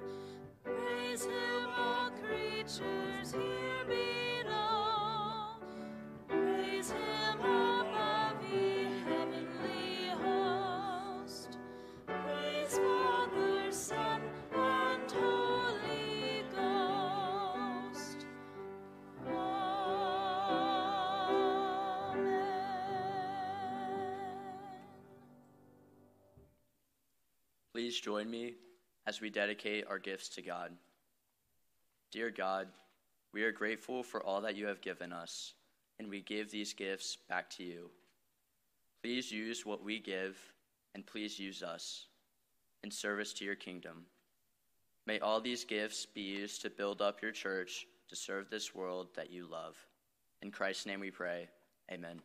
Praise 0.64 1.24
Him, 1.24 1.68
all 1.76 2.10
creatures 2.10 3.07
join 28.28 28.40
me 28.40 28.54
as 29.06 29.20
we 29.20 29.30
dedicate 29.30 29.84
our 29.88 29.98
gifts 29.98 30.28
to 30.28 30.42
God. 30.42 30.72
Dear 32.12 32.30
God, 32.30 32.68
we 33.32 33.42
are 33.42 33.52
grateful 33.52 34.02
for 34.02 34.22
all 34.22 34.40
that 34.42 34.56
you 34.56 34.66
have 34.66 34.80
given 34.80 35.12
us, 35.12 35.54
and 35.98 36.08
we 36.08 36.20
give 36.20 36.50
these 36.50 36.72
gifts 36.72 37.16
back 37.28 37.48
to 37.50 37.62
you. 37.62 37.90
Please 39.02 39.30
use 39.30 39.64
what 39.64 39.84
we 39.84 39.98
give, 39.98 40.36
and 40.94 41.06
please 41.06 41.38
use 41.38 41.62
us 41.62 42.06
in 42.82 42.90
service 42.90 43.32
to 43.34 43.44
your 43.44 43.56
kingdom. 43.56 44.04
May 45.06 45.20
all 45.20 45.40
these 45.40 45.64
gifts 45.64 46.06
be 46.06 46.22
used 46.22 46.62
to 46.62 46.70
build 46.70 47.00
up 47.00 47.22
your 47.22 47.32
church 47.32 47.86
to 48.08 48.16
serve 48.16 48.50
this 48.50 48.74
world 48.74 49.08
that 49.16 49.30
you 49.30 49.46
love. 49.50 49.76
In 50.42 50.50
Christ's 50.50 50.86
name 50.86 51.00
we 51.00 51.10
pray. 51.10 51.48
Amen. 51.90 52.20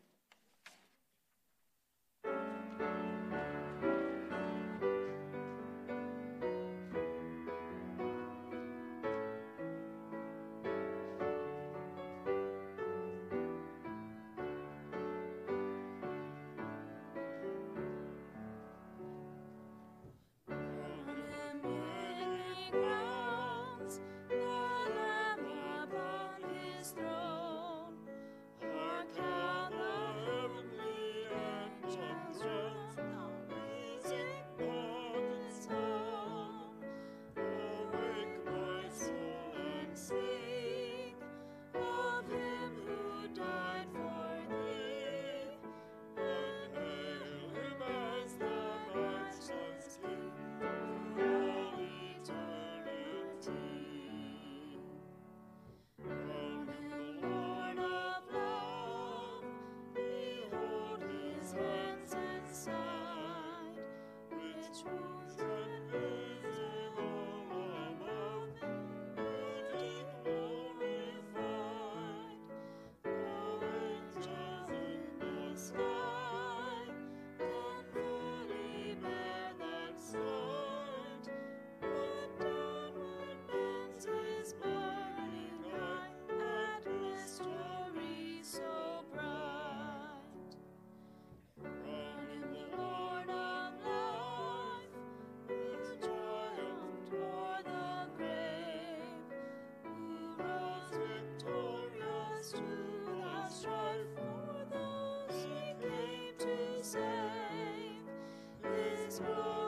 His 108.64 109.20
glory. 109.20 109.63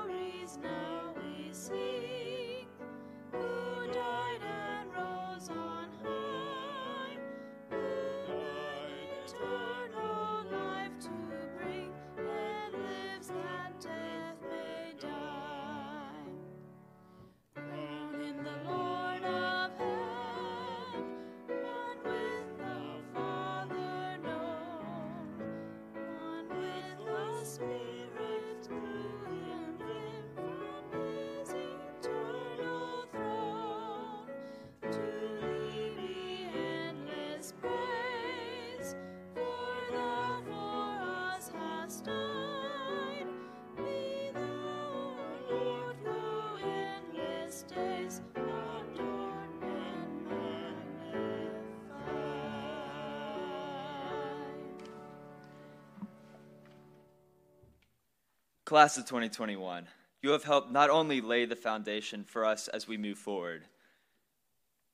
Class 58.66 58.98
of 58.98 59.06
2021, 59.06 59.86
you 60.24 60.32
have 60.32 60.44
helped 60.44 60.72
not 60.72 60.90
only 60.90 61.22
lay 61.22 61.46
the 61.46 61.56
foundation 61.56 62.24
for 62.24 62.44
us 62.44 62.68
as 62.68 62.88
we 62.88 62.98
move 62.98 63.20
forward, 63.20 63.64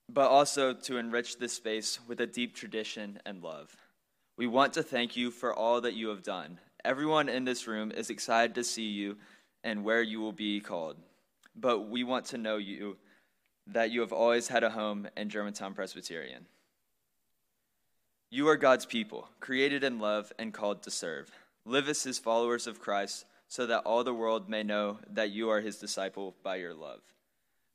but 0.10 0.30
also 0.30 0.74
to 0.74 0.98
enrich 0.98 1.38
this 1.38 1.54
space 1.54 1.98
with 2.06 2.20
a 2.20 2.28
deep 2.28 2.54
tradition 2.54 3.18
and 3.26 3.42
love. 3.42 3.74
We 4.36 4.46
want 4.46 4.74
to 4.74 4.84
thank 4.84 5.16
you 5.16 5.32
for 5.32 5.54
all 5.54 5.80
that 5.80 5.94
you 5.94 6.10
have 6.10 6.22
done. 6.22 6.60
Everyone 6.84 7.30
in 7.30 7.46
this 7.46 7.66
room 7.66 7.94
is 7.94 8.10
excited 8.10 8.56
to 8.56 8.64
see 8.66 8.90
you 8.90 9.16
and 9.64 9.86
where 9.86 10.02
you 10.02 10.20
will 10.20 10.34
be 10.34 10.60
called. 10.60 10.98
But 11.56 11.88
we 11.88 12.04
want 12.04 12.26
to 12.26 12.38
know 12.38 12.58
you 12.58 12.98
that 13.68 13.90
you 13.90 14.02
have 14.02 14.12
always 14.12 14.50
had 14.50 14.66
a 14.66 14.70
home 14.70 15.08
in 15.16 15.30
Germantown 15.30 15.76
Presbyterian. 15.76 16.46
You 18.30 18.50
are 18.50 18.58
God's 18.58 18.86
people, 18.86 19.30
created 19.40 19.86
in 19.86 20.00
love 20.00 20.34
and 20.38 20.54
called 20.54 20.84
to 20.84 20.92
serve. 20.92 21.32
Live 21.64 21.88
as 21.88 22.04
his 22.04 22.20
followers 22.20 22.68
of 22.68 22.82
Christ 22.82 23.24
so 23.52 23.66
that 23.66 23.82
all 23.82 24.02
the 24.06 24.14
world 24.14 24.48
may 24.48 24.64
know 24.64 24.98
that 25.10 25.30
you 25.30 25.50
are 25.50 25.60
his 25.60 25.76
disciple 25.76 26.34
by 26.42 26.56
your 26.56 26.74
love. 26.74 27.02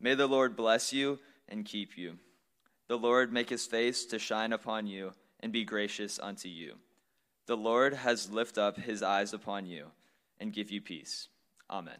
May 0.00 0.14
the 0.14 0.26
Lord 0.26 0.56
bless 0.56 0.90
you 0.90 1.18
and 1.50 1.66
keep 1.66 1.98
you. 1.98 2.16
The 2.88 2.96
Lord 2.96 3.30
make 3.30 3.50
his 3.50 3.66
face 3.66 4.06
to 4.06 4.18
shine 4.18 4.54
upon 4.54 4.86
you 4.86 5.12
and 5.38 5.52
be 5.52 5.66
gracious 5.66 6.18
unto 6.18 6.48
you. 6.48 6.76
The 7.44 7.58
Lord 7.58 7.92
has 7.92 8.30
lift 8.30 8.56
up 8.56 8.78
his 8.78 9.02
eyes 9.02 9.34
upon 9.34 9.66
you 9.66 9.88
and 10.40 10.50
give 10.50 10.70
you 10.70 10.80
peace. 10.80 11.28
Amen. 11.68 11.98